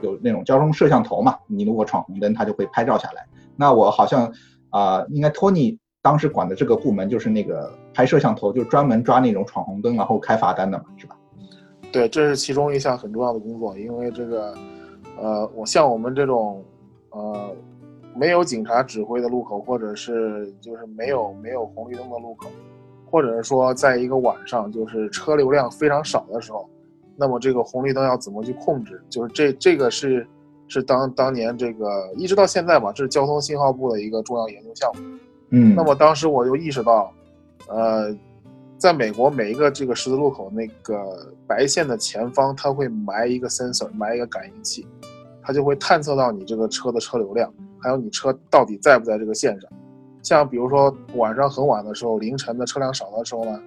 [0.03, 3.27] 有那种交通摄像头嘛，你如果闯红灯，它就会拍照下来。
[3.57, 4.33] 那我好像
[4.70, 11.16] 啊应该托尼当时管的这个部门就是那个拍摄像头，就专门抓那种闯红灯然后开罚单的嘛，是吧？
[11.92, 14.55] 对，这是其中一项很重要的工作，因为这个，
[15.20, 16.64] 呃，我像我们这种，
[17.11, 17.55] 呃，
[18.21, 22.51] 没有警察指挥的路口，或者是就是没有没有红绿灯的路口，
[23.11, 26.69] 或者是说在一个晚上就是车流量非常少的时候，
[27.17, 29.03] 那么这个红绿灯要怎么去控制？
[29.09, 30.27] 就是这这个是
[30.69, 35.19] 是当当年这个一直到现在吧，这是交通信号部的一个重要研究项目。
[35.49, 37.11] 嗯，那么当时我就意识到，
[37.69, 38.15] 呃。
[38.81, 44.87] 在美国，每一个这个十字路口那个白线的前方，它会埋一个 sensor，埋一个感应器，
[45.43, 49.71] 它就会探测到你这个车的车流量，还有你车到底在不在这个线上。
[50.23, 53.61] 像比如说晚上很晚的时候，凌晨的车辆少的时候呢，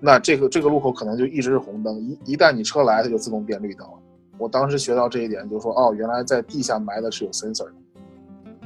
[0.00, 3.94] 那这个这个路口可能就一直是红灯，一一旦你车来，它就自动变绿灯了。
[4.38, 7.74] 我当时学到这一点，就说哦，原来在地下埋的是有 sensor 的。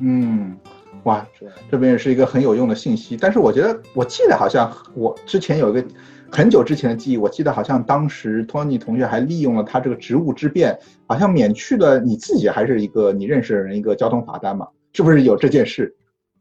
[0.01, 0.57] 嗯。
[1.05, 1.25] 哇，
[1.71, 3.17] 这边也是一个很有用的信息。
[3.17, 5.89] 但是我觉得，我记得好像我之前有一个
[6.31, 14.69] 很久之前的记忆，我记得好像当时托尼同学还利用了他这个职务之便，好像免去了你自己还是一个你认识的人一个交通罚单嘛？
[14.93, 15.95] 是不是有这件事？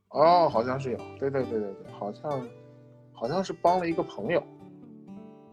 [0.09, 0.97] 哦，好像是有。
[1.19, 2.41] 对对对对对，好像
[3.13, 4.41] 好像是帮了一个朋友。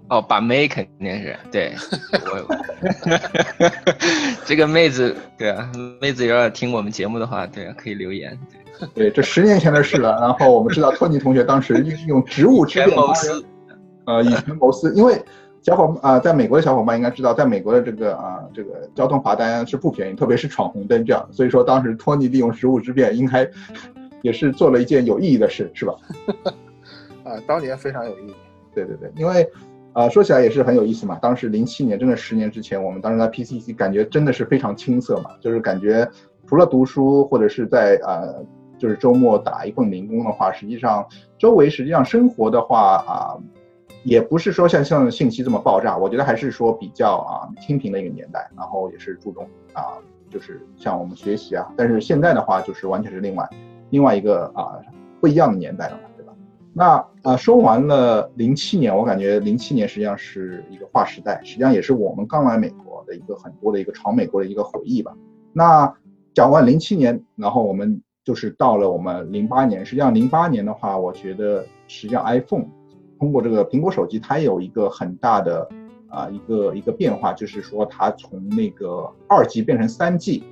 [0.09, 1.75] 哦，把妹肯定是对，
[2.13, 2.57] 我
[4.45, 8.39] 这个妹子对啊，妹子要听我们节目的话，对啊，可以留言。
[8.95, 10.19] 对，这十年前的事了。
[10.21, 12.97] 然后我们知道托尼同学当时运用职务之便，
[14.07, 14.93] 呃，以权谋私。
[14.95, 15.23] 因为
[15.63, 21.27] 小伙啊，在美国的小伙伴应该知道，在美国的这个啊，这个交通罚单是不便宜，特别是闯红灯这样。
[21.31, 23.49] 所以说当时托尼利用职务之便，应该
[24.23, 25.95] 也是做了一件有意义的事，是吧？
[27.25, 28.35] 啊，当年非常有意义。
[28.75, 29.49] 对对对，因为。
[29.95, 31.19] 啊，说起来也是很有意思嘛。
[31.21, 35.33] 当时零七年，真的十年之前，我们当时在 PCC，感觉真的是非常青涩嘛。
[35.39, 36.09] 就是感觉
[36.47, 38.43] 除了读书或者是在呃，
[38.79, 43.37] 就是周末打一份零工的话，实际上周围实际上生活的话啊，
[44.05, 45.97] 也不是说像像信息这么爆炸。
[45.97, 49.99] 我觉得还是说比较啊清贫的一个年代，然后也是注重啊，
[50.31, 51.73] 就是像我们学习啊。
[51.77, 53.49] 但是现在的话，就是完全是另外
[53.91, 54.79] 另外一个啊
[55.21, 56.03] 不一样的年代了嘛。
[56.17, 56.33] 对吧
[56.75, 65.15] 那啊，说完了零七年，我感觉零七年实际上是一个划时代，实际上也是我们刚来美国的一个很多的一个闯美国的一个回忆吧。
[65.53, 65.93] 那
[66.35, 69.85] 讲完零七年，然后我们就是到了我们零八年。
[69.85, 72.65] 实际上零八年的话，我觉得实际上 iPhone
[73.23, 75.69] 通过这个苹果手机，它有一个很大的
[76.09, 80.43] 啊一个一个变化，就是说它从那个二 G 变成三 G，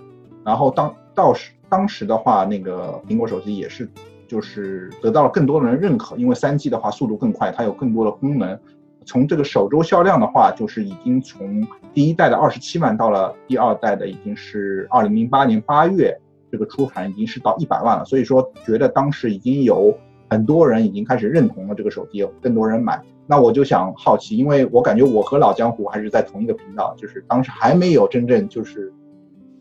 [0.44, 3.90] 然后当到时当时的话，那个苹果手机也是。
[4.28, 8.56] 就是得到了更多的人认可，因为三 G 的话速度更快，它有更多的功能。
[9.04, 16.16] 从这个首周销量的话，就是已经从第一代的二十七万到了第二代的已经是二零零八年八月
[16.48, 18.04] 这个出海已经是到一百万了。
[18.04, 19.92] 所以说，觉得当时已经有
[20.30, 23.02] 很多人已经开始认同了这个手机，更多人买。
[23.26, 28.92] 那我就想好奇，因为我感觉我和老江湖还是在同一个频道，就是当时还没有真正就是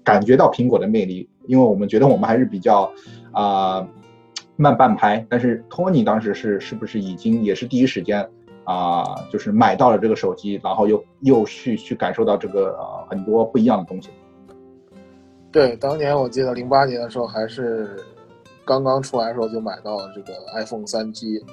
[0.03, 2.89] 感觉到苹果的魅力，因为我们觉得我们还是比较
[3.31, 3.85] 啊。
[4.61, 8.29] 慢半拍，但是托尼当时是是不是已经也是第一时间
[8.65, 12.77] 啊，就是买到了这个手机，然后又又去去感受到这个
[13.09, 14.09] 很多不一样的东西。
[15.49, 17.95] 对，当年我记得零八年的时候还是
[18.69, 21.43] 刚刚出来的时候就买到了这个 iPhone 三 G，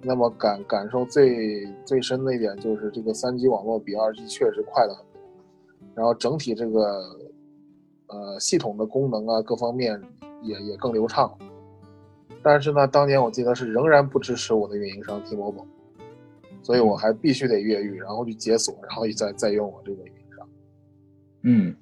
[0.00, 5.20] 那么感感受最最深的一点就是这个三 G 网络比二 G 确实快了很多，
[5.96, 7.02] 然后整体这个
[8.06, 10.00] 呃系统的功能啊各方面
[10.40, 11.36] 也也更流畅。
[12.44, 15.66] 但是呢，当年我记得是仍然不支持我的运营商 T-Mobile，
[16.62, 20.48] 所以我还必须得越狱，然后去解锁，然后再再用我这个运营商。
[21.42, 21.76] 嗯，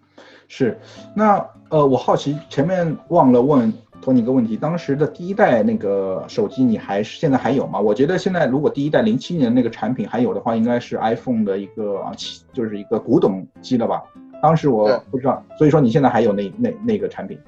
[0.49, 0.79] 是。
[1.15, 3.71] 那呃，我好奇前面忘了问
[4.01, 7.79] 托你一个问题，当时的第一代那个手机你还是现在还有吗？
[7.81, 12.13] 我觉得现在如果第一代零七年那个产品还有的话，应该是 iPhone 的一个啊，
[12.53, 14.03] 就是一个古董机了吧？
[14.43, 17.39] 当时我不知道，所以说你现在还有那那那个产品？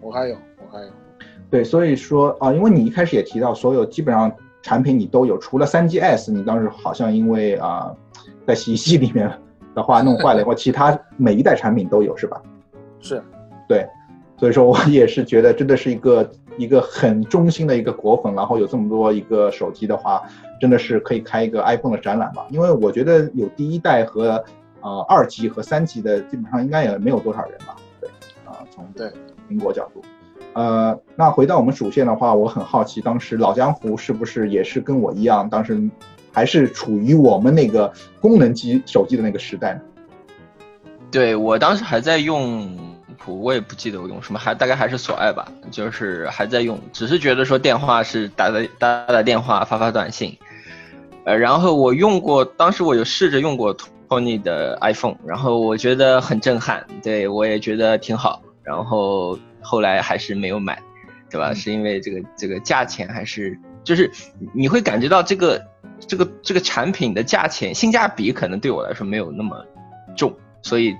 [0.00, 0.88] 我还有，我还有。
[1.48, 4.30] 对，所以说啊，因为你一开始也提到，所有基本上
[4.62, 7.94] 产品你都有，除了三 GS，你当时好像因为啊，
[8.46, 9.30] 在洗衣机里面
[9.74, 12.42] 的话弄坏了， 或其他每一代产品都有，是吧？
[13.00, 13.22] 是，
[13.68, 13.86] 对，
[14.40, 20.22] 所以说我也是觉得真的是一个 一个很忠心的一个果粉，然后有这么多一个手机的话，
[20.58, 22.46] 真的是可以开一个 iPhone 的展览吧？
[22.50, 24.42] 因为我觉得有第一代和
[24.80, 27.76] 呃二级和三级的，基本上应该也没有多少人吧？
[28.00, 28.08] 对，
[28.46, 29.10] 啊，从对
[29.50, 30.02] 苹果角度。
[30.54, 35.78] 呃，那回到我们主线的话，我很好奇，当时老江湖是不是也是跟我一样，当时
[36.32, 39.80] 还是处于我们那个功能机手机的那个时代呢？
[41.10, 42.89] 对我当时还在用
[43.22, 50.36] 普，我也不记得我用什么，还大概还是索爱吧，就是还在用，只是觉得说电话是打打打打电话，发发短信。
[51.24, 53.76] 呃，然后我用过，当时我有试着用过
[54.08, 59.38] Tony 的 iPhone，然后我觉得很震撼，对我也觉得挺好，然后。
[59.62, 60.82] 后来还是没有买，
[61.28, 61.52] 对吧？
[61.52, 64.10] 是因为这个这个价钱还是就是
[64.54, 65.62] 你会感觉到这个
[65.98, 69.62] 这个这个产品的价钱性价比可能对我来说没有那么
[70.16, 70.96] 重，所以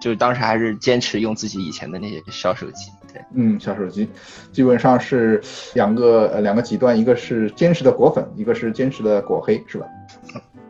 [0.00, 2.90] 就当时还是坚持用自己以前的那些小手机。
[3.12, 4.08] 对，嗯，小手机
[4.52, 5.40] 基本上是
[5.74, 9.86] 两个呃两个极端，一个是坚持的果粉，一个是坚持的果黑，是吧？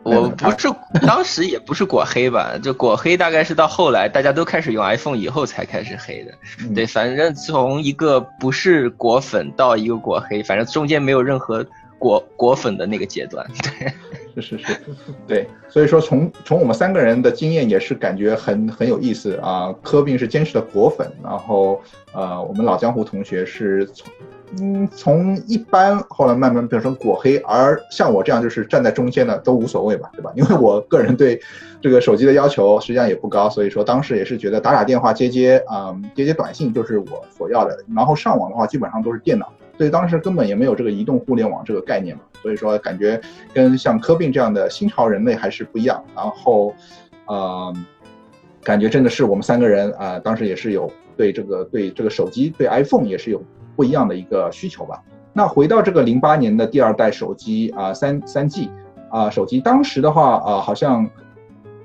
[0.03, 0.69] 我不是
[1.05, 6.31] 当时也不是果黑吧，就果黑大概是到后来大家都开始用 iPhone 以后才开始黑的。
[6.73, 11.65] 对，反正从一个不是果粉到一个果黑，反正中间没有任何
[11.99, 13.45] 果果粉的那个阶段。
[13.61, 13.93] 对，
[14.41, 14.79] 是是是，
[15.27, 15.47] 对。
[15.67, 19.73] 所以说从从我们三个人的经验也是感觉很很有意思啊。
[19.81, 21.81] 科宾是坚持的果粉，然后
[22.13, 24.11] 呃我们老江湖同学是从。
[24.59, 30.31] 嗯，从一般后来慢慢变成果黑，而像我这样就是站在中间的都无所谓吧，对吧？
[30.35, 31.39] 因为我个人对
[31.79, 37.77] 这个手机的要求实际上也不高，所以说当时也是觉得打打电话、接接啊、接接短信就是我所要的。
[37.95, 43.19] 然后上网的话基本上都是电脑，所以当时根本也没有这个移动互联网这个概念嘛，所以说感觉
[43.53, 46.03] 跟像科病这样的新潮人类还是不一样。
[46.13, 46.75] 然后，
[47.25, 47.73] 呃，
[48.61, 53.41] 感觉真的是我们三个人啊，当时也是有对这个对这个手机对 iPhone 也是有。
[53.75, 55.01] 不一样的一个需求吧。
[55.31, 58.69] 那回到这个零八年的第二代手机啊，三三 G
[59.09, 61.09] 啊手机，当时的话啊，好像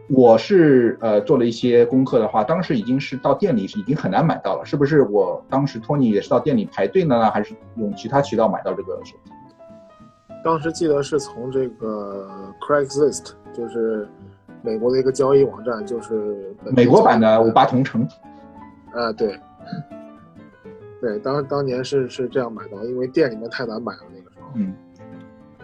[0.09, 5.02] 我是呃做了一些功课的话，当时已经是到店里已经很难买到了，是不是？
[5.02, 9.32] 我当时托尼也是到店里排队呢，还是用其他渠道买到这个手机？
[10.44, 12.28] 当时记得是从这个
[12.61, 14.07] Craigslist，就是
[14.62, 18.07] 美国的一个交易网站，就是美国版的五八同城。
[18.92, 19.38] 呃，对。
[21.00, 24.48] 对，当当年是是这样买到，因为店里面太难买了那个时候。
[24.55, 24.74] 嗯，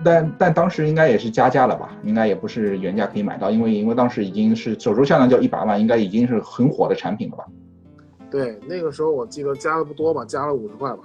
[0.04, 1.90] 但但当时应该也是加价了吧？
[2.02, 7.44] 应该也不是原价可以买到，因为因为当时已经是手中销量就一百万，应该已经是很火的产品了吧？
[8.30, 10.98] 对，那个时候我记得加的不多吧，加了五十块吧。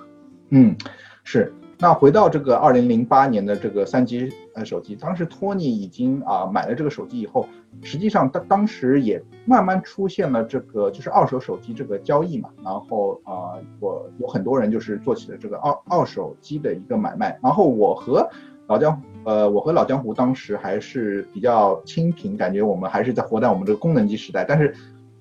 [0.49, 0.75] 嗯，
[1.23, 1.53] 是。
[1.77, 7.49] 那回到这个二零零八年的这个三 G 呃手机，当时托尼已经啊买了这个手机以后，
[7.81, 18.25] 实际上当当时也慢慢出现了这个就是二手手机这个交易嘛，然后啊我有很多人就是做起了这个二二手机的一个买卖，然后我和
[18.67, 24.73] 老江呃我和老江湖当时还是比较清贫，感觉我们还是在活在我们这个功能机时代，但是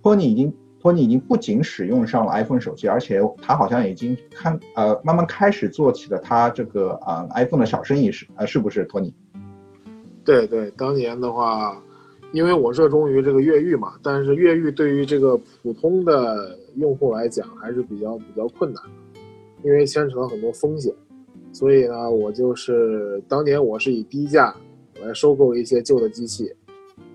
[0.03, 0.53] 托尼已经。
[0.81, 9.15] 托尼已经不仅使用上了 iPhone 手机，而且他好像已经看呃慢慢开始做起了他这个啊 iPhone 的小生意是呃是不是托尼？
[10.27, 11.83] 对对，当年的话，
[12.35, 19.21] 因为我热衷于这个越狱嘛，但是越狱对于这个普通的用户来讲还是比较比较困难的，
[19.63, 20.93] 因为牵扯到很多风险，
[21.55, 24.55] 所以呢，我就是当年我是以低价
[25.01, 26.53] 来收购一些旧的机器，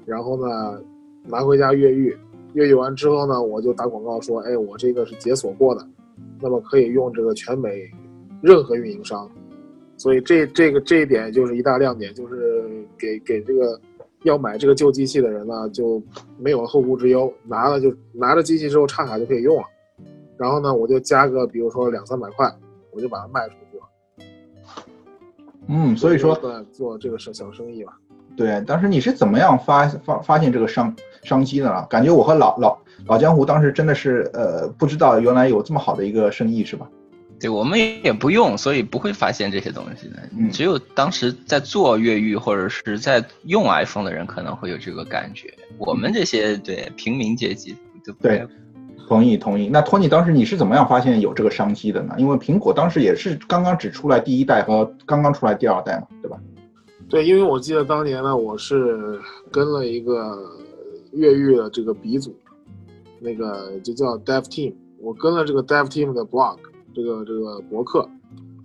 [0.06, 0.82] 然后呢
[1.28, 2.18] 拿回家越狱。
[2.54, 5.86] 越狱完之后呢，我就打广告说，哎，我这个是解锁过的，
[6.42, 7.88] 那么可以用这个全美
[8.42, 9.30] 任何运营商，
[9.98, 12.64] 所以这这个这一点就是一大亮点，就是
[12.98, 13.80] 给给这个
[14.24, 16.02] 要买这个旧机器的人呢，就
[16.40, 19.68] 没有后顾之忧，拿了就拿着机器之后插卡就可以用了，
[20.38, 22.50] 然后呢，我就加个比如说两三百块，
[22.92, 23.69] 我就把它卖出去。
[25.70, 26.36] 嗯，所以说
[26.74, 27.98] 做这个小小生意吧。
[28.36, 30.94] 对，当时你是怎么样发发发现这个商
[31.24, 31.86] 商机的呢？
[31.90, 36.90] 感觉我和老老老江湖当时真的是呃不知道原来有这么好的一个生意是吧？
[37.40, 40.16] 对我们也不用，所以不会发现这些东西的。
[40.38, 45.54] 嗯，只有当时在做越狱或者是在用 iPhone 的人可能会有这个感觉。
[45.78, 48.46] 我们这些对平民阶级就对，
[49.10, 49.68] 同意同意。
[49.68, 52.14] 那托尼当时你是怎么样发现有这个商机的呢？
[52.20, 56.40] 因为苹果当时也是刚刚只出来第一代和刚刚出来第二代嘛，对吧？
[57.10, 59.20] 对，因为我记得当年呢，我是
[59.52, 60.38] 跟了一个
[61.12, 62.36] 越狱的这个鼻祖，
[63.20, 66.58] 那个就叫 Dev Team，我跟了这个 Dev Team 的 blog，
[66.94, 68.08] 这个这个博客，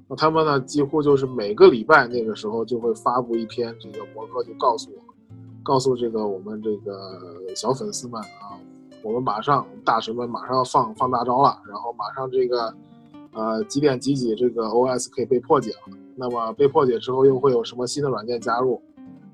[0.07, 5.03] 那他们呢几乎就是每个礼拜那个时候就会发布一篇这个博客，就告诉我，
[5.63, 6.93] 告诉这个我们这个
[7.57, 8.61] 小粉丝们啊，
[9.05, 12.75] 我们马上大神们马上要放放大招了，然后马上这个
[13.35, 18.81] 呃几点几几这个 OS 可以被破解了，那么被破解之后又会有什么新的软件加入，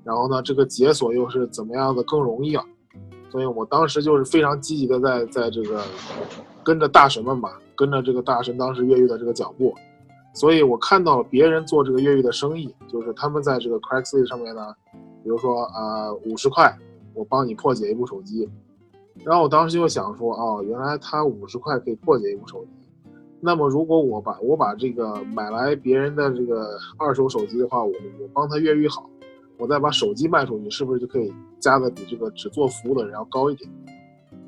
[0.03, 2.63] 然后呢这个解锁又是怎么样的更容易啊？
[3.31, 5.81] 所以我当时就是非常积极的在在这个
[6.65, 9.73] 跟着大神们吧，跟着这个大神当时越狱的这个脚步，
[10.33, 14.75] 所以我看到了别人做这个越狱的生意，就是他们在这个 Craigslist 上面呢，
[15.23, 16.77] 比如说呃五十块，
[17.13, 18.49] 我帮你破解一部手机，
[19.23, 22.71] 然后我当时就想说，哦，原来他五十块可以破解一部手机，
[23.39, 29.09] 那么如果我把我把这个买来别人的这个二手手机的话，我我帮他越狱好。
[29.57, 33.69] 我再把手机卖出去，是不是就可以加的比这个只做服务的人要高一点？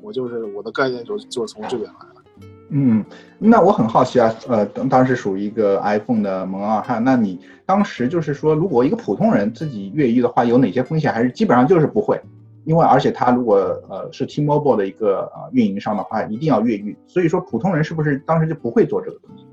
[0.02, 2.22] 我就是我的概念就就从这边来了。
[2.70, 3.04] 嗯，
[3.38, 11.12] 那我很好奇啊，呃，当当时属于一个 iPhone 的蒙二汉，那你当时就是说，如果一个普通人自己越狱的话，有哪些风险？
[11.12, 12.20] 还是基本上就是不会？
[12.64, 13.56] 因为而且他如果
[13.88, 16.96] 呃是 T-Mobile 的一个呃运营商的话，一定要越狱。
[17.06, 19.44] 所以说普通人是不是当时就不会做这个东西？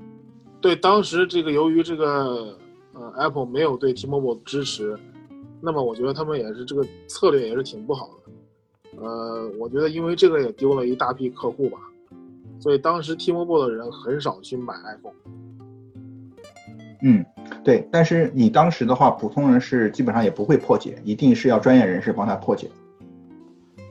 [0.60, 2.56] 对，当时这个由于这个
[2.92, 4.98] 呃 Apple 没有对 T-Mobile 支持。
[5.64, 11.78] 那么我觉得他们也是这个策略也是挺不好的，呃，我觉得因为这个也丢了一大批客户吧，
[12.58, 15.14] 所以当时 T-Mobile 的人很少去买 iPhone。
[17.04, 17.24] 嗯，
[17.62, 22.68] 对，但是你当时的话，普通人是基本上也不会破解，一定是要专业人士帮他破解。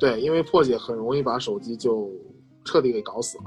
[0.02, 2.10] 对，因为破解很容易把手机就
[2.66, 3.44] 彻底给搞死了，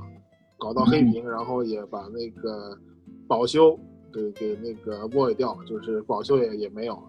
[0.57, 2.78] 搞到黑屏，然后也把那个
[3.26, 3.76] 保修
[4.12, 7.02] 给给那个 void 掉了，就是保修也也没有了。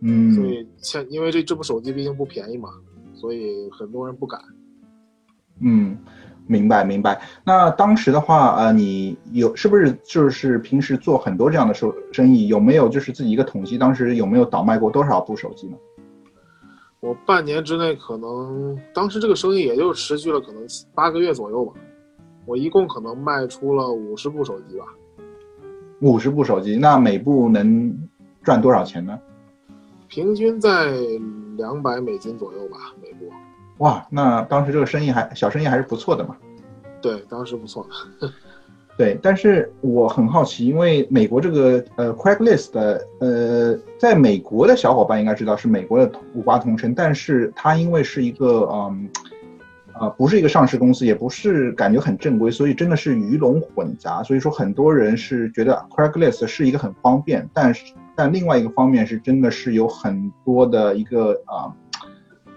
[0.00, 2.70] 嗯，所以现因为这这部手机毕竟不便宜嘛，
[3.14, 4.40] 所以很多人不敢。
[5.60, 5.96] 嗯，
[6.48, 7.22] 明白明白。
[7.44, 12.48] 那当时的话，呃，你有是不是就是平时做很多这样的生生意？
[12.48, 15.76] 有没有就是自己一个统计，当时有没有倒卖过多少部手机呢？
[17.00, 20.62] 我半年之内可能，当时这个生意也就持续了可能
[20.94, 21.72] 八个月左右吧。
[22.44, 24.86] 我一共可能卖出了五十部手机吧。
[26.00, 28.08] 五十部手机，那每部能
[28.42, 29.18] 赚多少钱呢？
[30.08, 30.90] 平均在
[31.56, 33.30] 两百美金左右吧，每部。
[33.78, 36.36] 哇，那当时这个生意还小生意还是不错的嘛。
[37.00, 37.86] 对，当时不错。
[38.98, 42.78] 对，但是我很好奇，因为美国这个呃 c r a i g l i s t
[43.20, 49.08] 呃，在美国的小伙伴应该知道是美国的五八同城，但是它因为是一个嗯，
[50.00, 54.20] 呃，不是一个上市公司，也不是感觉很正规，所以真的是鱼龙混杂。
[54.24, 57.94] 所以说很多人是觉得 c r a i g l i s t 是一个很方便，但是。
[58.20, 61.70] 但另外一个方面是，真的是有很多的一个啊，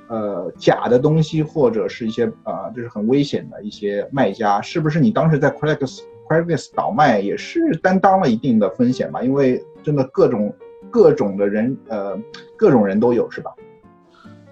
[0.07, 4.99] 呃，假的东西，或者是一些啊，就是很危险的一些卖家，是不是？
[4.99, 5.99] 你当时在 Craigslist
[6.32, 9.21] Craigslist 倒卖也是担当了一定的风险吧？
[9.21, 10.53] 因为真的各种
[10.89, 12.17] 各种的人，呃，
[12.55, 13.53] 各种人都有，是吧？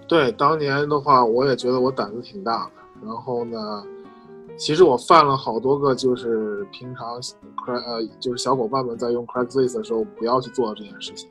[0.08, 2.72] 对，当年的话，我也觉得我胆子挺大的。
[3.08, 3.58] 然后呢？
[4.58, 11.30] 其实我犯了好多个，就是平常 cr 呃，就是小伙伴们在用 Craigslist 的时候不要去做这件事情。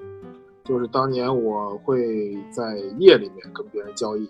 [0.65, 4.27] 就是当年我会在夜里面跟别人交易，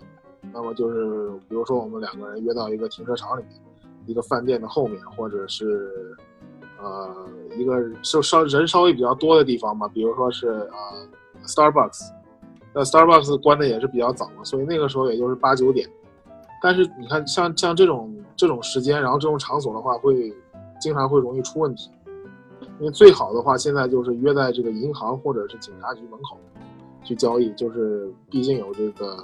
[0.51, 3.61] 那么就是比如说我们两个人约到一个停车场里面，
[4.09, 6.17] 一个饭店的后面，或者是
[6.81, 7.15] 呃
[7.55, 11.07] 一个稍稍人稍微比较多的地方嘛，比如说是呃
[11.45, 12.09] Starbucks，
[12.73, 15.87] 那 Starbucks 关的也是比较早嘛，所以那个时候也就是八九点。
[16.61, 20.33] 但是你看，像像这种这种时间，然后这种场所的话，会
[20.81, 21.91] 经常会容易出问题。
[22.79, 26.37] 因为最好的话，现在就是约在这个银行或者是警察局门口
[27.03, 29.17] 去交易，就是毕竟有这个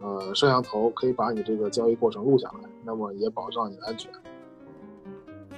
[0.00, 4.10] 呃摄像头可以把你这个交易过程录下来，那么也保障你的安全。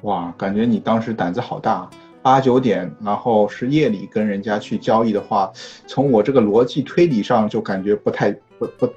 [0.03, 1.89] 哇，感觉你当时胆子好大，
[2.23, 5.53] 八九点，然后是夜里跟人家去交易的话，
[5.87, 8.89] 从我这个逻辑推理上就感觉不太不不。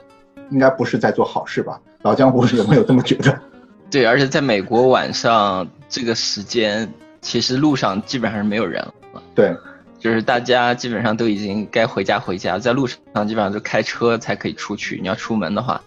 [0.51, 1.79] 应该不是在做好事吧？
[2.01, 3.39] 老江湖有没有这么觉得？
[3.91, 9.21] 对，而且在美国晚上这个时间，其实路上基本上是没有人了。
[9.35, 9.55] 对，
[9.99, 14.97] 就是大家基本上都已经该回家回家，在路上基本上就开车才可以出去。
[14.99, 15.79] 你要出门的话，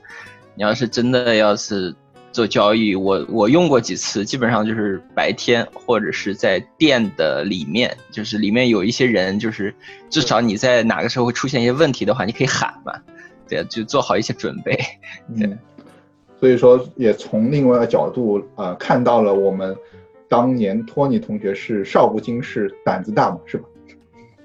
[0.55, 1.93] 你要是真的要是
[2.33, 9.74] 做交易，我我用过几次，基本上就是白天或者是在店的里面，就是里面有一些人，就是
[10.09, 12.95] 至少你在哪个时候会出现一些问题的话，你可以喊嘛。
[13.49, 14.78] 对，就做好一些准备。
[15.39, 15.57] 对，
[16.41, 19.76] 所以说也从另外一个角度呃看到了我们
[20.26, 23.64] 当年托尼同学是少不经事，胆子大嘛，是吧？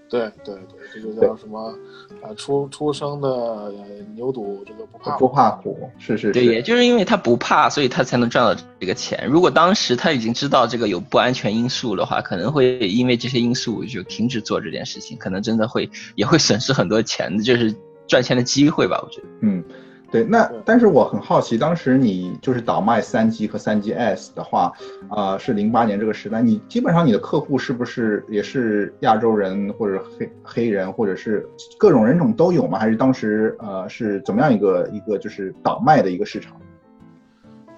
[0.09, 1.73] 对对对，这个叫什么
[2.21, 2.33] 啊？
[2.35, 3.73] 出出生的
[4.15, 6.31] 牛犊，这个不怕不怕苦，是是。
[6.31, 9.27] 对，也就是因为他不怕，所以他才能赚到这个钱。
[9.27, 17.75] 如果当时他已经知道这个有不安全因素的话，可能会因为这些因素就停止做这件事情，可能真的会也会损失很多钱，就是
[18.07, 19.27] 赚钱的机会吧，我觉得。
[19.41, 19.63] 嗯。
[20.09, 24.71] 对，那但是我很好奇，当时你就是倒卖三 G 和三 GS 的话，
[25.09, 31.45] 啊，是零八年这个时代，你基本上你的客户是不是也是亚洲人或者黑黑人，或者是
[31.77, 32.79] 各种人种都有吗？
[32.79, 36.55] 还是当时呃是怎么样一个一个就是倒卖的一个市场？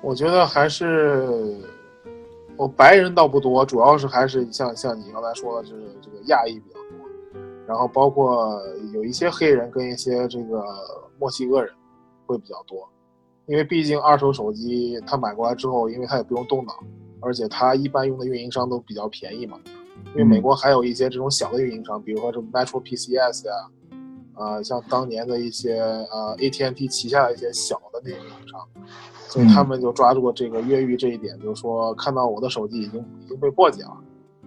[0.02, 1.58] 我觉得还是
[2.56, 8.62] 我白人倒不多，主要是还是像像你刚才说的，就是这个亚裔比较多，然后包括
[8.94, 10.64] 有一些黑人跟一些这个
[11.18, 11.72] 墨西哥人。
[12.30, 12.88] 会比较多，
[13.48, 16.74] 因为毕竟二手手机他买过来之后，因为他也不用动脑，
[17.20, 19.60] 而且他一般用的运营商都比较便宜嘛。
[20.14, 23.54] 因为美国还有一些这种小的运营商，比如说这 Metro PCS 呀，
[24.36, 28.68] 啊，像当年的一些呃 AT&T 旗下的一些小的那些运营商，
[29.28, 33.98] 所以他们就抓住了这个越狱这一点，就是说看到我的手机已经已经被破解了，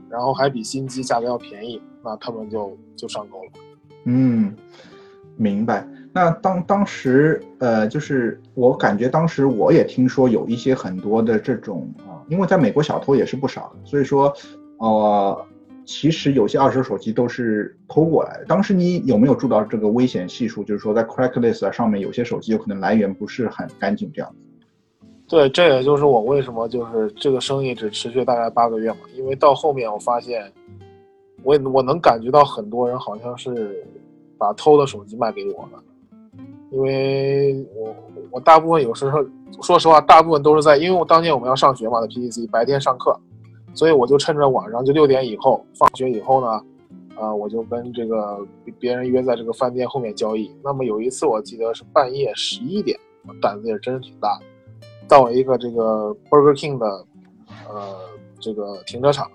[0.08, 3.50] 然后还比新机价格要便宜，那他们就就上钩了。
[4.04, 4.56] 嗯，
[5.36, 5.86] 明白。
[6.14, 14.30] 那当当时，呃，就是我感觉当时我也听说有一些很多的这种啊，因为在美国小偷也是不少的，所以说，
[14.76, 15.46] 呃，
[15.86, 18.44] 其实有些二手手机都是偷过来的。
[18.44, 20.62] 当时你有没有注意到这个危险系数？
[20.62, 24.30] 就是说在 Cracklist 上面有些手机有可能来源不是很干净这样。
[25.26, 30.52] 对，这也就是我为什么就是这个生意只持续大概八个月嘛，因为到后面我发现，
[31.42, 33.82] 我我能感觉到很多人好像是
[34.36, 35.82] 把偷的手机卖给我了。
[36.72, 37.94] 因为我
[38.30, 39.22] 我大部分有时候
[39.60, 43.14] 说实话，大部分都是在，因为我当年我们要上学嘛，在 PTC 白天上课，
[43.74, 46.48] 所以我就趁着晚上就六点以后放学以后呢，
[47.14, 48.40] 啊，我就跟这个
[48.78, 50.50] 别人约在这个饭店后面交易。
[50.64, 52.98] 那么有一次我记得是半夜十一点，
[53.42, 54.40] 胆子也真是挺大，
[55.06, 56.86] 到了一个这个 Burger King 的
[57.68, 57.96] 呃
[58.40, 59.30] 这个停车场，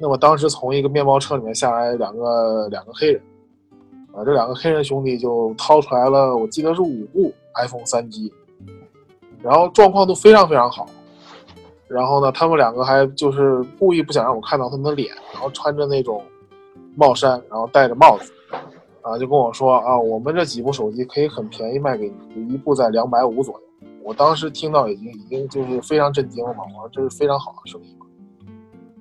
[0.00, 3.22] 那么当时从一个面包车里面下来两个两个黑人。
[4.18, 8.32] 啊，这两个黑人兄弟就掏出来了，我记得是五部 iPhone 三 G，
[9.40, 10.86] 然后状况都非常非常好。
[11.86, 16.20] 然后呢，他们两个还就是故意不想让我看到他们的脸，然后穿着那种
[16.96, 18.32] 帽衫，然后戴着帽子，
[19.02, 23.60] 啊，就跟我说啊，我们这几部手机可以很便宜卖给你，一部在两百五左右。
[24.02, 28.06] 我当时听到已经已经就是非常震惊了嘛，我说这是非常好的生意嘛。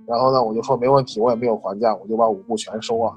[0.06, 3.16] 然后呢，我就说没问题，我也没有还价，我就把五部全收了。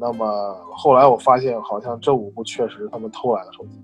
[0.00, 3.78] 那么后来我发现，好像这五部确实他们偷来的手机。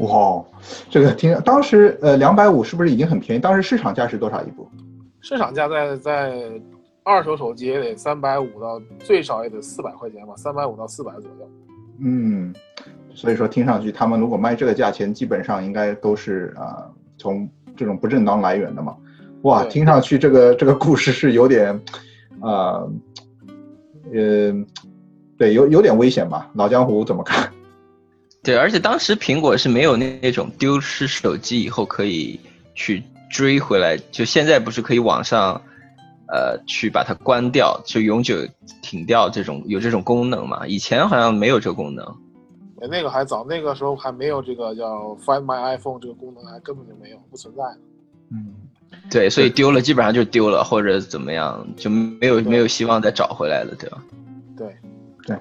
[0.00, 0.42] 哇，
[0.88, 3.40] 这个听当时呃两百五是不是已经很便宜？
[3.40, 4.66] 当时市场价是多少一部？
[5.20, 6.52] 市场价在在
[7.02, 11.50] 二手手机也得三百五到最少也得四百块钱吧，三百五到四百左右。
[12.00, 12.54] 嗯，
[13.12, 16.88] 所以说听上去他们如果卖这个价钱，基本上应该都是啊
[17.18, 17.46] 从
[17.76, 18.96] 这种不正当来源的嘛。
[19.42, 21.78] 哇，听上去这个这个故事是有点
[22.40, 22.90] 呃。
[24.12, 24.52] 呃，
[25.36, 26.50] 对，有有点危险吧？
[26.54, 27.52] 老江湖怎么看？
[28.42, 32.38] 对，而且当时苹果是没有那那种丢失手机以后可以
[32.74, 35.60] 去追回来，就现在不是可以网上，
[36.28, 38.36] 呃，去把它关掉，就永久
[38.80, 40.66] 停掉这种有这种功能嘛？
[40.66, 42.06] 以前好像没有这个功能。
[42.88, 47.62] 那个还早，那个时候还没有这个叫 Find My iPhone 这个功能，还根本就没有，不存在。
[49.08, 49.10] 嗯。
[49.10, 53.98] 对，所以丢了基本上就丢了，或者怎么样就没有没有希望再找回来了，对吧？
[54.54, 54.76] 对，
[55.26, 55.36] 对，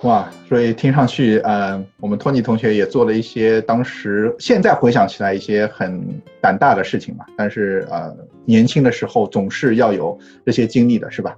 [0.00, 6.02] 哇，所以听上去，呃，我们托尼同学也做了一些当时现在回想起来一些很
[6.40, 11.36] 胆大的事情吧，但是呃，年轻的时候总是要有这些经历的，是吧？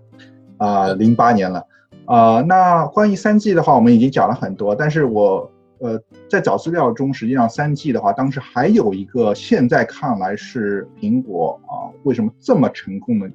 [0.58, 1.66] 啊，零八年了，
[2.04, 5.50] 啊，那关于三 G 的话，我们已经讲了很多，但是我。
[5.78, 13.30] 呃，在找资料中，实际上三 G 的话，当时还有一个现在看来是苹果啊，为什么这么成功的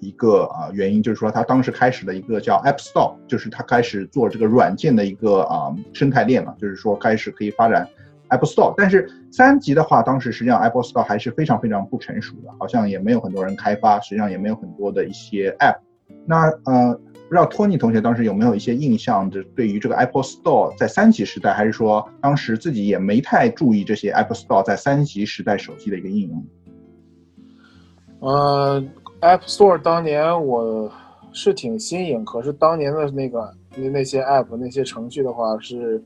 [0.00, 7.88] 一个啊原因，就是说它当时开始的一个叫 App Store，就是它开始做这个软件的一个啊生态链了，就是说开始可以发展
[8.28, 8.74] App Store。
[8.76, 15.78] 但是三级的话，当时实际上 App Store 还是非常非常不成熟的，好像也没有很多人开发，实际上也没有很多的一些 App。
[16.26, 17.00] 那呃。
[17.32, 19.30] 不知道托尼同学当时有没有一些印象？
[19.30, 26.44] 就对于这个 Apple Store 在三级时代，还是说当时自己也没太注意这些 Apple Store 在三级时代手机的一个应用？
[28.20, 28.84] 呃
[29.22, 30.92] ，App Store 当年我
[31.32, 36.04] 是挺新颖，可是当年的那个那那些 App 那些程序的话是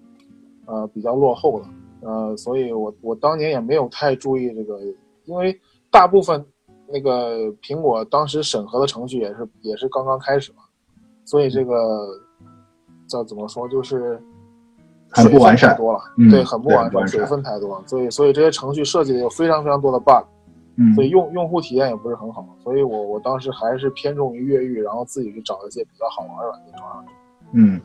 [0.66, 1.66] 呃比较落后的，
[2.08, 4.78] 呃，所以我我当年也没有太注意这个，
[5.24, 5.60] 因为
[5.90, 6.46] 大部分
[6.86, 10.62] 那个苹果当时审核的程序也是也是刚刚开始嘛。
[11.26, 12.08] 所以这个
[13.06, 14.18] 叫怎么说，就是
[15.10, 20.24] 很不完善太多了，嗯对，很不完善，水分太多了，所以所以这些程序设计的有非常非常多的 bug，
[20.76, 27.12] 嗯所以用用户体验也不是很好，所以我我当时还是偏重于越狱，然后自己去找一些比较好玩的软件装上去。
[27.52, 27.80] 嗯，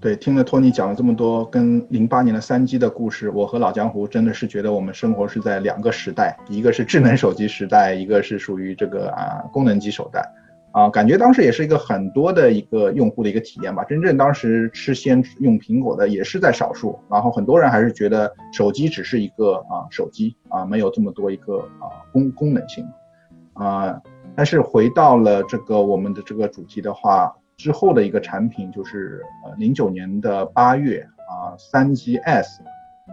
[0.00, 10.28] 对，听了托尼讲了这么多跟零八年的三 G 的故事，我和老江湖真的是觉得我们生活是在两个时代，一个是智能手机时代，一个是属于这个啊功能机时代。
[10.76, 13.82] 啊，感觉当时也是一个很多的一个用户的一个体验吧。
[13.84, 22.86] 真正当时吃鲜用苹果的也是在少数，然后很多人还是觉得手机只是一个啊手机啊，没有这么多一个啊功功能性
[23.54, 23.98] 啊。
[24.34, 32.44] 但是回到了这个我们的这个主题的话，之后的一个产品就是呃零九年的八月啊三 GS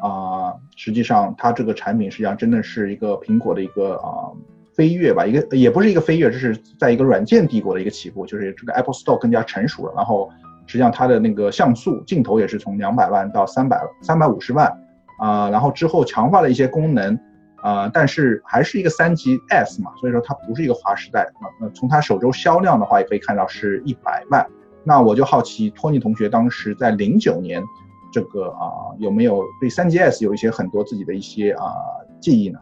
[0.02, 4.36] 啊，实际上它这个产品实际上真的是一个苹果的一个啊。
[4.76, 10.30] 飞跃吧，一个也不是一个飞跃，这是在一个软件帝国的一个起步，就是这个 Apple Store 更加成熟了，然后
[10.66, 14.72] 实际上它的那个像素镜头也是从两百万到三百三百五十万
[15.20, 17.18] 啊、然后之后强化了一些功能
[17.62, 21.48] 啊、但是还是一个三级 S 嘛，所以说它不是一个划时代啊。
[21.62, 24.46] 那、从它首周销量的话，也可以看到是一百万。
[24.84, 27.64] 那我就好奇，托尼同学当时在零九年
[28.12, 31.72] 这个啊、有没有对三 GS 有一些很多自己的一些啊、
[32.20, 32.60] 记忆呢？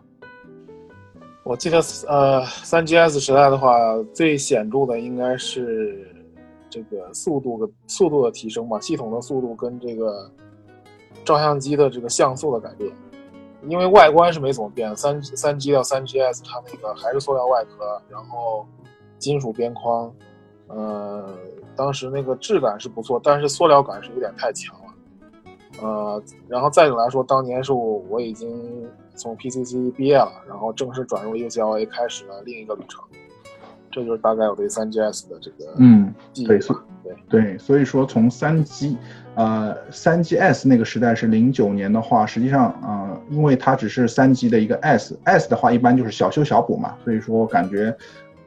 [1.52, 3.78] 我记得呃，三 GS 时代的话，
[4.14, 6.08] 最显著的应该是
[6.70, 10.32] 这个速度的速度的提升吧，系统的速度跟这个
[11.26, 12.90] 照相机的这个像素的改变。
[13.68, 18.66] 因为外观是没怎么变，三三 G 到三 GS 它那个还是塑料外壳，然后
[19.20, 20.10] 金属边框，
[20.68, 21.28] 呃，
[21.76, 24.74] 当时那个质感是不错，但是塑料感是有点太强。
[25.80, 28.50] 呃，然后再者来说，当年是我我已经
[29.16, 33.04] 从 PCC 毕业了，然后正式转入 UCLA，开始了另一个旅程。
[33.92, 36.14] 这就是大概我对三 GS 的这个嗯
[36.46, 36.60] 对。
[37.04, 38.96] 对，对，所以说从三 G，
[39.34, 47.94] 呃，三 GS 那个时代是零九年的话，实际上，呃，因为它只是三 G 的一个 S，S 的话一般就是小修小补嘛，所以说感觉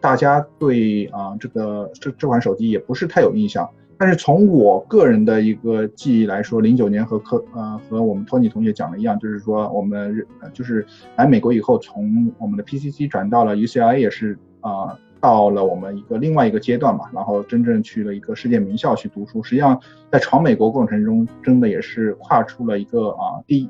[0.00, 3.68] 大家对啊、这个这这款手机也不是太有印象。
[3.98, 10.86] 但是从我个人的一个记忆来说，零九年和科呃和我们托尼同学讲的一样，就是说我们呃就是
[11.16, 19.42] 来美国以后，从我们的 PCC 转到了 UCLA 也是啊、到了我们一个另外一个阶段吧，然后真正去了一个世界名校去读书。
[19.42, 19.80] 实际上
[20.10, 23.68] 在闯美国过程中，真的也是跨出了一个啊、第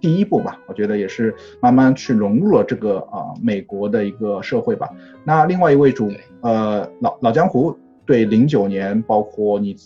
[0.00, 4.88] 第一步吧，我觉得也是慢慢去融入了这个啊、美国的一个社会吧。
[5.24, 7.76] 那另外一位主呃老老江湖
[8.06, 9.76] 对零九年，包括你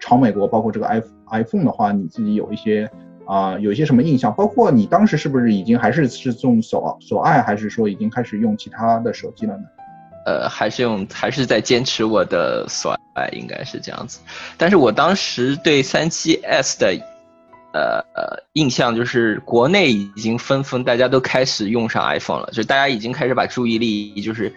[0.00, 2.90] 朝美国，包括这个 i iPhone 的话，你自己有一些
[3.24, 4.34] 啊、有一些什么印象？
[4.34, 9.62] 包括你当时是不是已经还是是用手手爱，还是说已经开始用其他的手机了呢？
[10.24, 14.20] 呃，还是用还是在坚持我的所爱，应该是这样子。
[14.56, 16.94] 但是我当时对三七 S 的
[17.72, 24.52] 呃呃印象就是，国内已经纷纷大家都开始用上 iPhone 了，就大家已经开始把注意力就是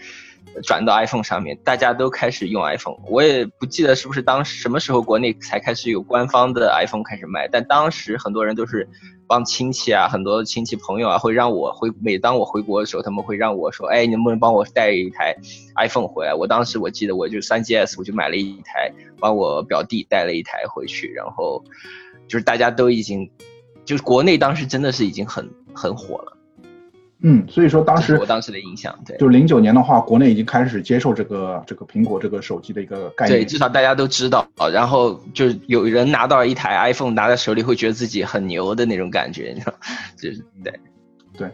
[0.64, 2.98] 转到 iPhone 上面，大家都开始用 iPhone。
[3.10, 8.88] 我也不记得是不是当时什么时候国内才开始有官方的 iPhone 开始卖，但当时很多人都是
[9.28, 15.36] 帮亲戚啊，很多亲戚朋友啊，会让我回，每当我回国的时候，他们会让我说，哎，能不能帮我带一台
[15.76, 16.34] iPhone 回来？
[16.34, 21.64] 我当时我记得我就三 GS，我就买了一台，帮我表弟带了一台回去，然后
[22.28, 23.30] 就是大家都已经，
[23.84, 26.38] 就是国内当时真的是已经很很火了，
[27.28, 29.18] 嗯，所以说当时我当时的印象，对。
[29.18, 33.40] 就零九年的话，国内已经开始接受这个这个苹果这个手机的一个概念。
[33.40, 39.74] 对，至少大家都知道，然后就是有人拿到一台 iPhone 拿在手里，会觉得自己很牛的那种感觉，你知道，
[40.16, 40.72] 就是对，
[41.36, 41.50] 对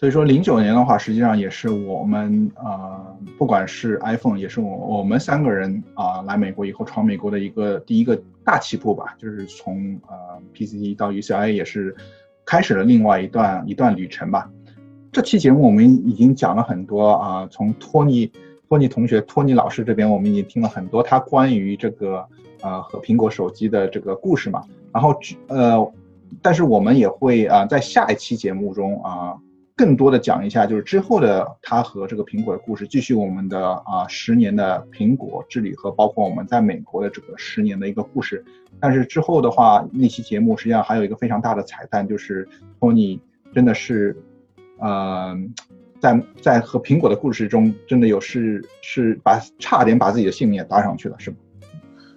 [0.00, 11.94] 所以说零九年的话，实际上也是我们呃，不管是 iPhone，也是我我们三个人啊、来美国以后闯美国的一个第一个大起步吧，就是从呃 PCT 到 UCLA 也是
[12.46, 14.48] 开始了另外一段一段旅程吧。
[15.12, 18.32] 这期节目我们已经讲了很多啊、从托尼
[18.66, 22.26] 托尼同学、托尼老师这边，我们已经听了很多他关于这个
[22.62, 24.64] 呃和苹果手机的这个故事嘛。
[24.90, 25.14] 然后
[25.48, 25.92] 呃，
[26.40, 29.36] 但是我们也会啊、在下一期节目中啊、
[29.76, 38.42] 更多的讲一下，就是之后的他和这个苹果的故事，继续我们的啊十年的苹果之旅和包括我们在美国的这个十年的一个故事。
[38.80, 42.48] 但是之后的话，那期节目实际上还有一个非常大的彩蛋，就是
[42.80, 43.20] 托尼
[43.54, 44.16] 真的是，
[44.82, 45.34] 呃，
[46.00, 51.36] 在在和苹果的故事中，真的有是是把差点把自己的性命也搭上去了，是吗？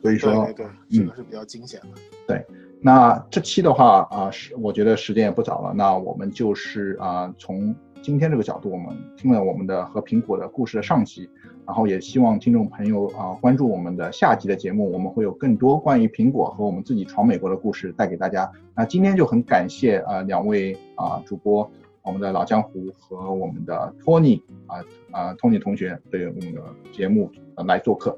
[0.02, 1.88] 所以说，对对对，这个是比较惊险的。
[2.28, 2.46] 对
[2.82, 11.28] 那这期的话啊，是我觉得时间也不早了，那我们就是啊，从今天这个角度，我们听了我们的和苹果的故事的上集，
[11.66, 18.52] 然后也希望听众朋友啊关注我们的下集的节目，我们会有更多关于苹果和我们自己闯美国的故事带给大家。
[18.76, 21.68] 那今天就很感谢啊两位啊主播，
[22.06, 27.32] 我们的老江湖和我们的托尼啊啊托尼同学对我们的节目
[27.68, 28.18] 来做客。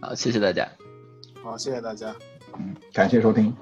[0.00, 0.68] 好，谢谢大家。
[1.42, 2.14] 好，谢谢大家。
[2.58, 3.52] 嗯，感谢收听。